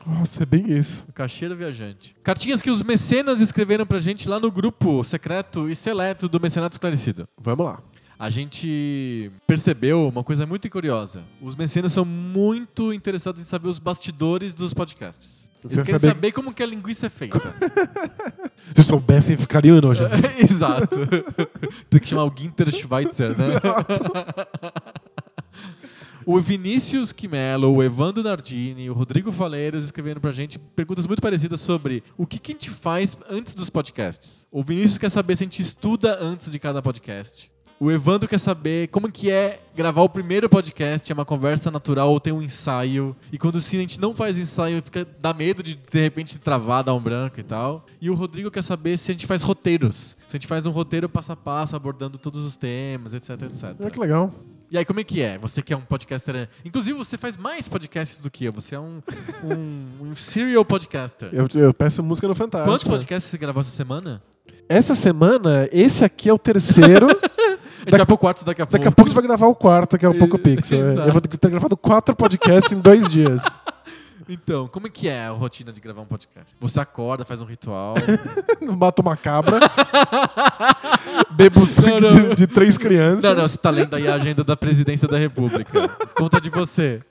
[0.07, 1.07] Nossa, é bem isso.
[1.15, 2.17] Cacheiro viajante.
[2.25, 6.75] Cartinhas que os mecenas escreveram pra gente lá no grupo secreto e seleto do Mecenato
[6.75, 7.29] Esclarecido.
[7.39, 7.79] Vamos lá.
[8.19, 11.23] A gente percebeu uma coisa muito curiosa.
[11.41, 15.51] Os mecenas são muito interessados em saber os bastidores dos podcasts.
[15.63, 17.55] Eles Você querem saber- saber como que a linguiça é feita.
[18.75, 20.19] Se soubessem, ficariam enojados.
[20.39, 20.97] Exato.
[21.91, 23.45] Tem que chamar o Ginter Schweitzer, né?
[26.27, 31.61] O Vinícius Quimelo, o Evandro Nardini, o Rodrigo Faleiros escreveram pra gente perguntas muito parecidas
[31.61, 34.47] sobre o que, que a gente faz antes dos podcasts.
[34.51, 37.51] O Vinícius quer saber se a gente estuda antes de cada podcast.
[37.83, 42.13] O Evandro quer saber como que é gravar o primeiro podcast, é uma conversa natural
[42.13, 43.17] ou tem um ensaio.
[43.33, 46.85] E quando sim, a gente não faz ensaio, fica, dá medo de de repente travar,
[46.85, 47.85] dar um branco e tal.
[48.01, 50.17] E o Rodrigo quer saber se a gente faz roteiros.
[50.29, 53.75] Se a gente faz um roteiro passo a passo, abordando todos os temas, etc, etc.
[53.81, 54.31] Olha que legal.
[54.73, 55.37] E aí, como é que é?
[55.37, 56.49] Você que é um podcaster.
[56.65, 58.53] Inclusive, você faz mais podcasts do que eu.
[58.53, 59.03] Você é um,
[59.45, 61.29] um, um serial podcaster.
[61.31, 62.73] Eu, eu peço música no Fantástico.
[62.73, 64.23] Quantos podcasts você gravou essa semana?
[64.67, 67.07] Essa semana, esse aqui é o terceiro.
[67.85, 68.79] A gente vai pro quarto daqui a pouco.
[68.79, 70.79] Daqui a pouco a gente vai gravar o quarto, que é o Poco Pixel.
[70.79, 70.93] é.
[70.93, 71.09] Exato.
[71.09, 73.43] Eu vou ter gravado quatro podcasts em dois dias.
[74.29, 76.57] Então, como é que é a rotina de gravar um podcast?
[76.61, 77.95] Você acorda, faz um ritual.
[78.79, 79.59] Mato uma cabra.
[81.31, 82.29] Bebo sangue Não, não.
[82.31, 83.25] De, de três crianças.
[83.25, 85.89] não, não, você tá lendo aí a agenda da presidência da república.
[86.15, 87.03] Conta de você.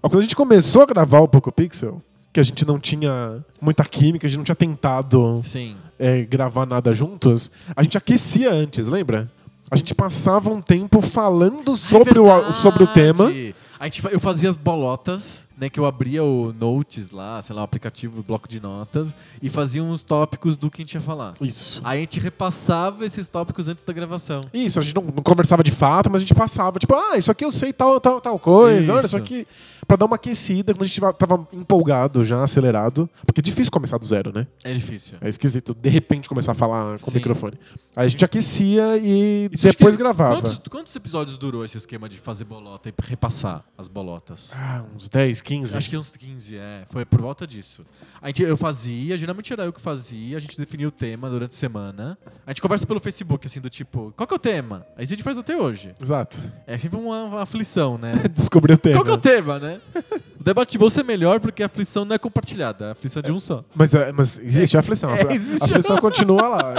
[0.00, 2.02] Quando a gente começou a gravar o Poco Pixel,
[2.32, 5.76] que a gente não tinha muita química, a gente não tinha tentado Sim.
[5.98, 9.30] é, gravar nada juntos, a gente aquecia antes, lembra?
[9.70, 13.30] A gente passava um tempo falando sobre, o, É sobre o tema.
[13.78, 13.82] Verdade.
[13.82, 15.68] A gente, fa- eu fazia as bolotas, né?
[15.68, 19.50] Que eu abria o Notes lá, sei lá, o aplicativo, o bloco de notas, e
[19.50, 21.34] fazia uns tópicos do que a gente ia falar.
[21.40, 21.80] Isso.
[21.84, 24.40] Aí a gente repassava esses tópicos antes da gravação.
[24.52, 27.30] Isso, a gente não, não conversava de fato, mas a gente passava, tipo, ah, isso
[27.30, 29.16] aqui eu sei tal, tal, tal coisa, olha, isso Isso.
[29.16, 29.46] aqui.
[29.86, 33.08] Pra dar uma aquecida, quando a gente tava empolgado já, acelerado.
[33.24, 34.46] Porque é difícil começar do zero, né?
[34.62, 35.16] É difícil.
[35.18, 37.16] É esquisito, de repente começar a falar com o Sim.
[37.18, 37.54] microfone.
[37.96, 40.42] Aí a gente aquecia e Isso, depois que- gravava.
[40.42, 44.50] Quantos, quantos episódios durou esse esquema de fazer bolota e repassar as bolotas?
[44.54, 45.76] Ah, uns 10, 15.
[45.78, 46.82] Acho que uns 15, é.
[46.90, 47.82] Foi por volta disso.
[48.20, 51.52] A gente, eu fazia, geralmente era eu que fazia, a gente definia o tema durante
[51.52, 52.18] a semana.
[52.46, 54.86] A gente conversa pelo Facebook, assim, do tipo, qual que é o tema?
[54.94, 55.94] Aí a gente faz até hoje.
[56.00, 56.52] Exato.
[56.66, 58.24] É sempre uma, uma aflição, né?
[58.30, 58.96] Descobri o tema.
[58.96, 59.80] Qual que é o tema, né?
[60.38, 63.22] O debate de bolsa é melhor porque a aflição não é compartilhada, a aflição é
[63.22, 63.64] de um só.
[63.74, 65.08] Mas, é, mas existe a aflição.
[65.18, 66.74] É, a, existe a aflição continua lá.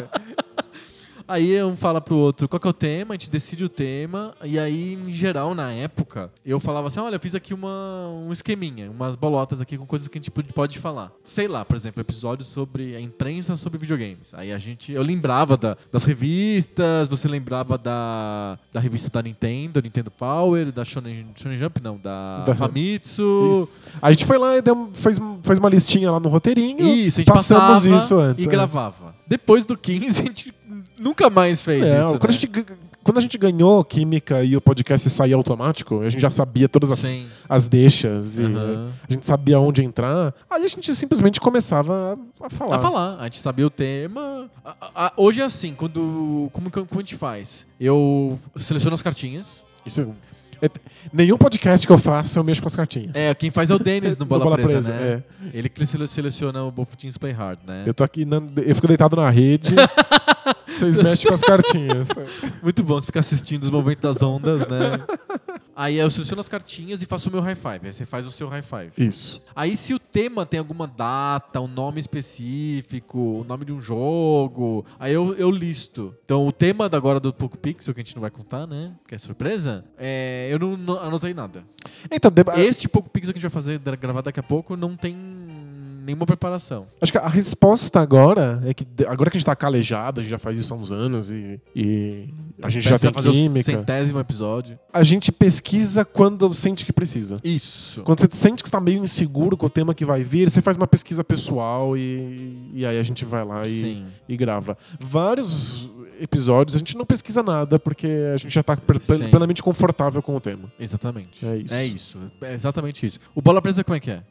[1.30, 4.34] Aí um fala pro outro qual que é o tema, a gente decide o tema,
[4.44, 8.34] e aí, em geral, na época, eu falava assim: olha, eu fiz aqui uma, um
[8.34, 11.12] esqueminha, umas bolotas aqui com coisas que a gente pode- falar.
[11.24, 14.34] Sei lá, por exemplo, episódio sobre a imprensa sobre videogames.
[14.34, 14.92] Aí a gente.
[14.92, 20.84] Eu lembrava da- das revistas, você lembrava da, da revista da Nintendo, Nintendo Power, da
[20.84, 23.52] Shonen, Shonen Jump, não, da, Da- Famitsu.
[23.52, 23.82] Isso.
[24.02, 26.88] A gente foi lá e deu, fez, fez uma listinha lá no roteirinho.
[26.88, 28.46] Isso, a gente Passamos isso antes.
[28.46, 28.52] e é.
[28.52, 29.16] gravava.
[29.28, 30.54] Depois do 15, a gente
[31.00, 32.10] nunca mais fez É, isso.
[32.20, 32.30] quando, né?
[32.30, 32.66] a gente,
[33.04, 36.92] quando a gente ganhou química e o podcast saía automático, a gente já sabia todas
[36.92, 37.26] as, Sim.
[37.48, 38.92] as deixas e Aham.
[39.10, 40.34] a gente sabia onde entrar.
[40.50, 42.76] Aí a gente simplesmente começava a, a falar.
[42.76, 44.50] A falar, a gente sabia o tema.
[44.96, 46.50] A- hoje é assim, quando.
[46.54, 47.66] Como, como a gente faz?
[47.80, 49.64] Eu seleciono as cartinhas.
[49.86, 50.14] Isso,
[50.62, 50.70] é-
[51.14, 53.12] nenhum podcast que eu faço eu mexo com as cartinhas.
[53.14, 55.24] É, quem faz é o Denis no Bola, Bola Presa, Presa, né?
[55.54, 57.84] Ele que sele- seleciona o Teams Play Hard, né?
[57.86, 59.74] Eu tô aqui, na- eu fico deitado na rede,
[60.80, 62.10] vocês mexem com as cartinhas.
[62.64, 65.00] Muito bom você ficar assistindo os movimentos das ondas, né?
[65.76, 67.80] Aí eu seleciono as cartinhas e faço o meu high five.
[67.88, 68.92] Aí você faz o seu high five.
[68.98, 69.42] Isso.
[69.56, 74.86] Aí se o tema tem alguma data, um nome específico, o nome de um jogo,
[75.00, 76.14] aí eu, eu listo.
[76.26, 78.92] Então o tema agora do Poco Pixel, que a gente não vai contar, né?
[79.08, 81.64] Que é surpresa, é, eu não, não anotei nada.
[82.12, 84.98] Então, deba- Este Poco Pixel que a gente vai fazer, gravar daqui a pouco, não
[84.98, 85.14] tem
[86.10, 86.86] nenhuma preparação.
[87.00, 90.32] acho que a resposta agora é que agora que a gente tá calejado, a gente
[90.32, 93.72] já faz isso há uns anos e, e a gente já tem fazer o química.
[93.72, 94.78] centésimo episódio.
[94.92, 97.40] A gente pesquisa quando sente que precisa.
[97.44, 98.02] Isso.
[98.02, 100.76] Quando você sente que está meio inseguro com o tema que vai vir, você faz
[100.76, 104.78] uma pesquisa pessoal e, e aí a gente vai lá e, e grava.
[105.00, 105.90] Vários
[106.20, 110.42] episódios a gente não pesquisa nada porque a gente já está plenamente confortável com o
[110.42, 110.72] tema.
[110.80, 111.46] Exatamente.
[111.46, 111.74] É isso.
[111.74, 112.20] É isso.
[112.42, 113.20] É exatamente isso.
[113.34, 114.24] O Bola Presa como é que é?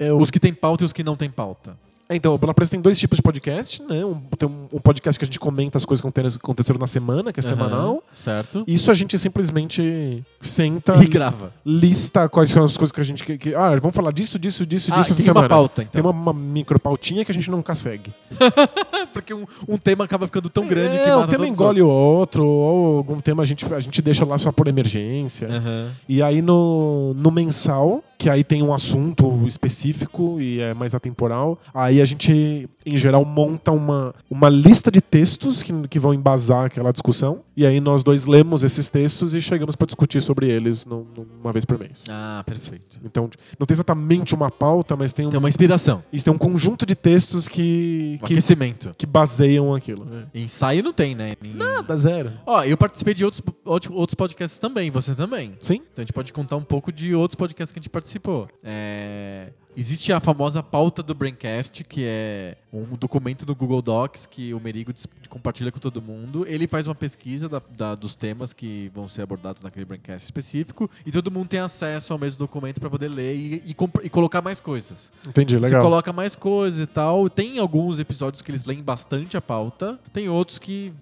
[0.00, 1.76] É, o- Os que tem pauta e os que não tem pauta.
[2.08, 4.04] É, Então, o Bola Presa tem dois tipos de podcast, né?
[4.04, 6.86] Um, tem um, um podcast que a gente comenta as coisas que aconte- aconteceram na
[6.88, 8.02] semana, que é Aham, semanal.
[8.12, 8.64] Certo.
[8.66, 11.52] Isso a gente simplesmente senta, E grava.
[11.64, 13.22] lista quais são as coisas que a gente.
[13.22, 15.48] Que, que- ah, vamos falar disso, disso, disso, Ah, disso tem uma semana.
[15.48, 16.10] pauta, Tem então.
[16.10, 18.12] uma, uma micro pautinha que a gente nunca segue.
[19.12, 21.88] Porque um, um tema acaba ficando tão grande que é, mata o tema engole o
[21.88, 25.46] outro, ou algum tema a gente, a gente deixa lá só por emergência.
[25.48, 25.90] Aham.
[26.08, 31.58] E aí no, no mensal, que aí tem um assunto específico e é mais atemporal,
[31.72, 36.66] aí a gente, em geral, monta uma, uma lista de textos que, que vão embasar
[36.66, 37.40] aquela discussão.
[37.56, 41.64] E aí nós dois lemos esses textos e chegamos para discutir sobre eles uma vez
[41.64, 42.04] por mês.
[42.10, 43.00] Ah, perfeito.
[43.04, 46.02] Então, não tem exatamente uma pauta, mas tem um, Tem uma inspiração.
[46.12, 48.92] isso tem um conjunto de textos que, Um que, aquecimento.
[48.98, 50.04] que baseiam aquilo.
[50.04, 50.26] Né?
[50.34, 51.36] Ensaio não tem, né?
[51.46, 52.32] Em- Nada, zero.
[52.46, 55.52] Ó, eu participei de outros, outro- outros podcasts também, você também.
[55.60, 55.76] Sim?
[55.76, 58.09] Então a gente pode contar um pouco de outros podcasts que a gente participou.
[58.62, 64.54] É, Existe a famosa pauta do Braincast, que é um documento do Google Docs que
[64.54, 64.92] o Merigo
[65.28, 66.44] compartilha com todo mundo.
[66.48, 70.88] Ele faz uma pesquisa da- da- dos temas que vão ser abordados naquele Braincast específico
[71.04, 74.40] e todo mundo tem acesso ao mesmo documento para poder ler e, e e colocar
[74.40, 75.10] mais coisas.
[75.26, 75.82] Entendi, Você legal.
[75.82, 77.28] coloca mais coisas e tal.
[77.28, 80.92] Tem alguns episódios que eles leem bastante a pauta, tem outros que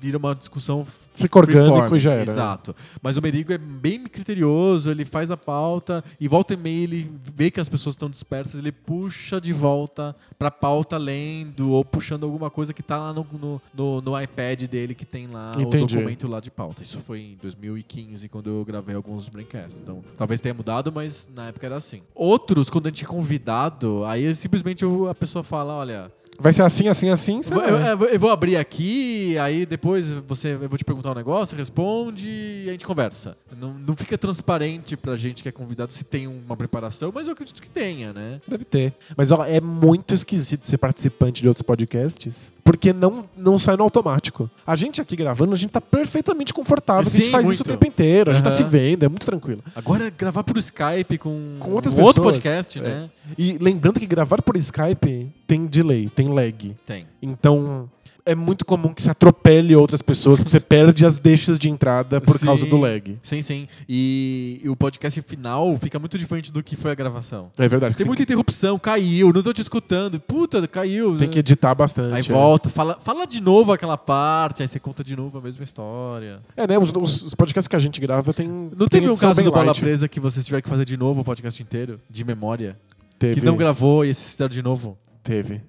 [0.00, 0.84] viram uma discussão
[1.14, 2.24] Fica orgânico e já era.
[2.24, 2.32] né?
[2.32, 2.74] Exato.
[3.02, 7.10] Mas o Merigo é bem criterioso, ele faz a pauta e volta e meia ele
[7.36, 12.24] vê que as pessoas estão dispersas, ele puxa de volta pra pauta lendo ou puxando
[12.24, 15.84] alguma coisa que tá lá no, no, no, no iPad dele que tem lá Entendi.
[15.84, 16.82] o documento lá de pauta.
[16.82, 19.80] Isso foi em 2015, quando eu gravei alguns braincasts.
[19.80, 22.02] Então, talvez tenha mudado, mas na época era assim.
[22.14, 26.12] Outros, quando a gente é convidado, aí simplesmente a pessoa fala, olha...
[26.38, 27.42] Vai ser assim, assim, assim.
[27.42, 31.14] sei Eu, eu- eu vou abrir aqui, aí depois você, eu vou te perguntar um
[31.14, 33.36] negócio, responde e a gente conversa.
[33.58, 37.32] Não, não fica transparente pra gente que é convidado se tem uma preparação, mas eu
[37.32, 38.40] acredito que tenha, né?
[38.48, 38.94] Deve ter.
[39.16, 43.84] Mas ó, é muito esquisito ser participante de outros podcasts, porque não, não sai no
[43.84, 44.50] automático.
[44.66, 47.62] A gente aqui gravando, a gente tá perfeitamente confortável, que a Sim, gente faz isso
[47.62, 47.78] o muito.
[47.80, 49.62] tempo inteiro, a gente tá se vendo, é muito tranquilo.
[49.74, 52.82] Agora gravar por Skype com, Com outras um outro pessoas, podcast, é.
[52.82, 53.10] né?
[53.38, 56.74] E lembrando que gravar por Skype tem delay, tem lag.
[56.86, 57.06] Tem.
[57.20, 57.88] Então
[58.26, 62.20] é muito comum que se atropele outras pessoas, porque você perde as deixas de entrada
[62.22, 62.46] por Sim.
[62.46, 63.18] causa do lag.
[63.22, 63.68] Sim, sim.
[63.86, 67.50] E, e o podcast final fica muito diferente do que foi a gravação.
[67.58, 67.94] É verdade.
[67.94, 70.18] Tem você muita interrupção, caiu, não tô te escutando.
[70.18, 71.16] Puta, caiu.
[71.18, 72.14] tem que editar bastante.
[72.14, 72.22] Aí é.
[72.22, 76.40] volta, fala, fala de novo aquela parte, aí você conta de novo a mesma história.
[76.56, 76.78] É, né?
[76.78, 78.48] Os, os- podcasts que a gente grava tem.
[78.48, 79.80] Não tem teve um caso do Bola light.
[79.80, 82.78] Presa que vocês tiveram que fazer de novo o podcast inteiro, de memória?
[83.18, 83.40] Teve.
[83.40, 84.96] Que não gravou e vocês fizeram de novo?
[85.24, 85.62] Teve.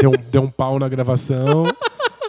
[0.00, 1.64] Deu, um- deu um pau na gravação,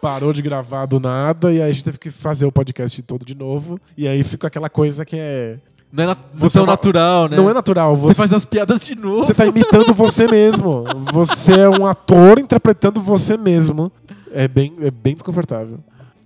[0.02, 3.26] parou de gravar do nada, e aí a gente teve que fazer o podcast todo
[3.26, 3.80] de novo.
[3.98, 5.58] E aí fica aquela coisa que é.
[5.92, 7.38] Não é, na, Você é uma- natural, né?
[7.38, 7.96] Não é natural.
[7.96, 9.24] Você Você, faz as piadas de novo.
[9.24, 10.84] você tá imitando você mesmo.
[11.14, 13.90] Você é um ator interpretando você mesmo.
[14.34, 15.80] É bem, é bem desconfortável.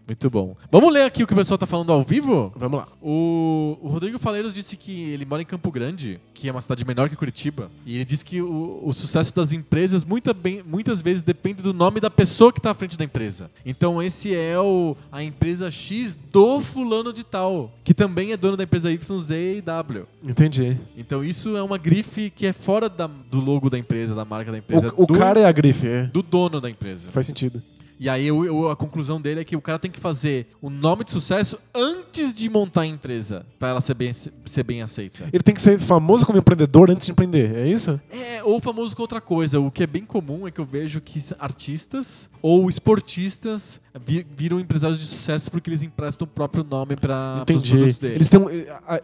[0.10, 0.56] Muito bom.
[0.72, 2.52] Vamos ler aqui o que o pessoal tá falando ao vivo?
[2.56, 2.88] Vamos lá.
[3.00, 6.84] O, o Rodrigo Faleiros disse que ele mora em Campo Grande, que é uma cidade
[6.84, 7.70] menor que Curitiba.
[7.86, 11.76] E ele disse que o, o sucesso das empresas muita bem- muitas vezes depende do
[11.76, 13.52] nome da pessoa que está à frente da empresa.
[13.64, 18.58] Então esse é o, a empresa X do fulano de tal, que também é dono
[18.58, 20.08] da empresa YZ e W.
[20.28, 20.76] Entendi.
[20.98, 24.52] Então isso é uma grife que é fora da- do logo da empresa, da marca
[24.52, 24.92] da empresa.
[24.98, 26.04] O, o do, cara é a grife, é.
[26.08, 27.12] do dono da empresa.
[27.12, 27.62] Faz sentido.
[28.00, 30.70] E aí o- o- a conclusão dele é que o cara tem que fazer o
[30.70, 35.28] nome de sucesso antes de montar a empresa, pra ela ser bem, ser bem aceita.
[35.34, 38.00] Ele tem que ser famoso como empreendedor antes de empreender, é isso?
[38.10, 39.60] É, ou famoso com outra coisa.
[39.60, 44.60] O que é bem comum é que eu vejo que artistas ou esportistas vi- viram
[44.60, 48.16] empresários de sucesso porque eles emprestam o próprio nome para os produtos deles.
[48.16, 48.50] Eles têm um,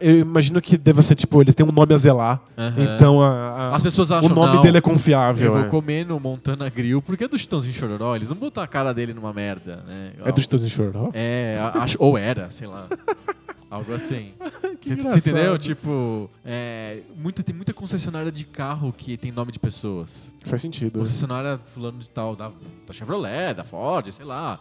[0.00, 2.40] eu imagino que deva ser tipo, eles têm um nome a zelar.
[2.56, 2.94] Aham.
[2.94, 3.28] Então a-
[3.72, 5.52] a- As pessoas o acham nome não, dele é Eu confiável.
[5.52, 8.14] vou É, comer no Montana Grill porque é do Chitãozinho Chororó.
[8.16, 10.12] Eles não botam a cara dele numa merda, né?
[10.24, 11.10] é do Chitãozinho Chororó?
[11.12, 12.86] É, acho, ou era, sei lá.
[13.76, 14.32] Algo assim.
[14.80, 15.58] Que Você entendeu?
[15.58, 20.32] Tipo, é, muita, tem muita concessionária de carro que tem nome de pessoas.
[20.44, 21.00] Faz sentido.
[21.00, 22.52] Concessionária fulano de tal, da,
[22.86, 24.60] da Chevrolet, da Ford, sei lá.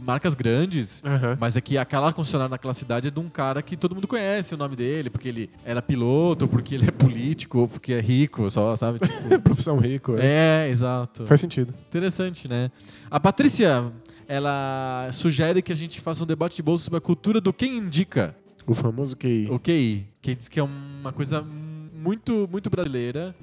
[0.00, 1.02] Marcas grandes.
[1.40, 4.54] Mas é que aquela concessionária naquela cidade é de um cara que todo mundo conhece
[4.54, 8.00] o nome dele, porque ele era piloto, ou porque ele é político, ou porque é
[8.00, 9.00] rico, só, sabe?
[9.06, 10.16] Tipo, Profissão rico.
[10.16, 10.66] É.
[10.66, 11.26] é, exato.
[11.26, 11.74] Faz sentido.
[11.88, 12.70] Interessante, né?
[13.10, 13.92] A Patrícia,
[14.28, 17.78] ela sugere que a gente faça um debate de bolsa sobre a cultura do quem
[17.78, 18.34] indica
[18.66, 19.48] O famoso QI.
[19.50, 23.34] o QI, que diz que é uma coisa muito, muito brasileira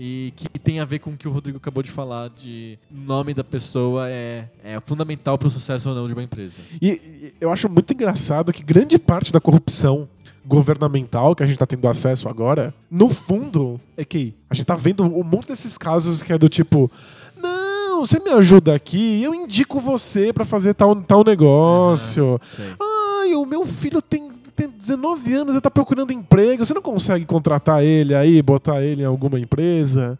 [0.00, 3.34] e que tem a ver com o que o Rodrigo acabou de falar de nome
[3.34, 6.60] da pessoa é, é fundamental para o sucesso ou não de uma empresa.
[6.80, 10.08] E, e eu acho muito engraçado que grande parte da corrupção
[10.46, 14.76] governamental que a gente tá tendo acesso agora, no fundo, é que a gente tá
[14.76, 16.88] vendo um monte desses casos que é do tipo.
[17.36, 22.40] Não, você me ajuda aqui, eu indico você pra fazer tal, tal negócio.
[22.48, 22.66] Sei.
[22.80, 24.37] Ai, o meu filho tem
[24.96, 26.64] 19 anos, ele tá procurando emprego.
[26.64, 30.18] Você não consegue contratar ele aí, botar ele em alguma empresa?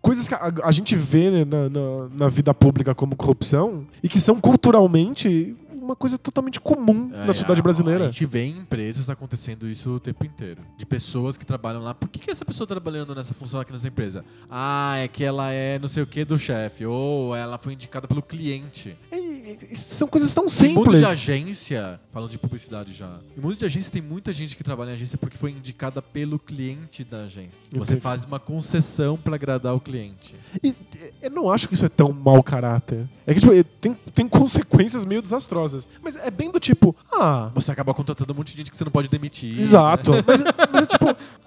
[0.00, 4.08] Coisas que a, a gente vê né, na, na, na vida pública como corrupção e
[4.08, 5.56] que são culturalmente
[5.86, 8.04] uma coisa totalmente comum É, na sociedade brasileira.
[8.04, 10.60] A gente vê em empresas acontecendo isso o tempo inteiro.
[10.76, 11.94] De pessoas que trabalham lá.
[11.94, 14.24] Por que, que essa pessoa tá trabalhando nessa função aqui nessa empresa?
[14.50, 16.84] Ah, é que ela é não sei o que do chefe.
[16.84, 18.96] Ou ela foi indicada pelo cliente.
[19.12, 19.25] E
[19.74, 21.02] são coisas tão Em mundo de simples.
[21.04, 23.18] agência, falando de publicidade já.
[23.36, 26.38] Em mundo de agência tem muita gente que trabalha em agência porque foi indicada pelo
[26.38, 27.60] cliente da agência.
[27.72, 28.00] Você Entendi.
[28.00, 30.34] faz uma concessão pra agradar o cliente.
[30.62, 30.74] E
[31.22, 33.08] eu não acho que isso é tão mau caráter.
[33.26, 35.88] É que tipo, tem, tem consequências meio desastrosas.
[36.02, 38.84] Mas é bem do tipo, ah, Você acaba contratando um monte de gente que você
[38.84, 39.58] não pode demitir.
[39.58, 40.12] Exato.
[40.12, 40.22] né?
[40.26, 40.42] Mas,
[40.72, 41.06] mas é tipo,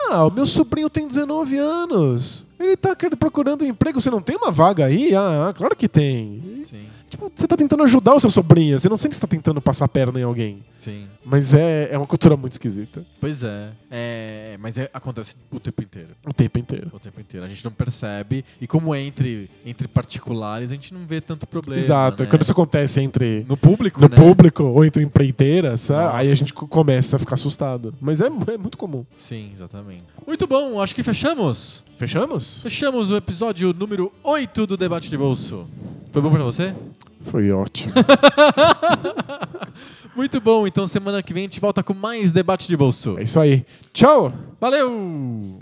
[0.09, 2.45] ah, o meu sobrinho tem 19 anos.
[2.59, 4.01] Ele tá procurando emprego.
[4.01, 5.15] Você não tem uma vaga aí?
[5.15, 6.61] Ah, claro que tem.
[6.63, 8.79] Sim, Tipo, você tá tentando ajudar o seu sobrinho.
[8.79, 10.63] Você não sente que você tá tentando passar a perna em alguém.
[10.77, 11.07] sim.
[11.25, 13.05] Mas é, é uma cultura muito esquisita.
[13.21, 13.69] Pois é.
[13.91, 16.09] É, mas é- acontece o tempo inteiro.
[16.27, 16.89] O tempo inteiro.
[16.91, 17.45] O tempo inteiro.
[17.45, 18.43] A gente não percebe.
[18.59, 21.81] E como é entre, entre particulares, a gente não vê tanto problema.
[21.81, 22.23] Exato.
[22.23, 22.29] né?
[22.29, 24.15] Quando isso acontece entre No público, no né?
[24.15, 25.89] público ou entre empreiteiras?
[25.89, 26.15] Nossa.
[26.17, 27.93] aí a gente co- começa a ficar assustado.
[28.01, 29.05] Mas é, é muito comum.
[29.15, 30.05] Sim, exatamente.
[30.25, 31.83] Muito bom, acho que fechamos.
[31.97, 32.63] Fechamos?
[32.63, 35.67] Fechamos o episódio número 8 do Debate de Bolso.
[36.11, 36.73] Foi bom pra você?
[37.21, 37.93] Foi ótimo.
[40.15, 43.17] Muito bom, então semana que vem a gente volta com mais debate de bolso.
[43.17, 43.65] É isso aí.
[43.93, 44.33] Tchau!
[44.59, 45.59] Valeu!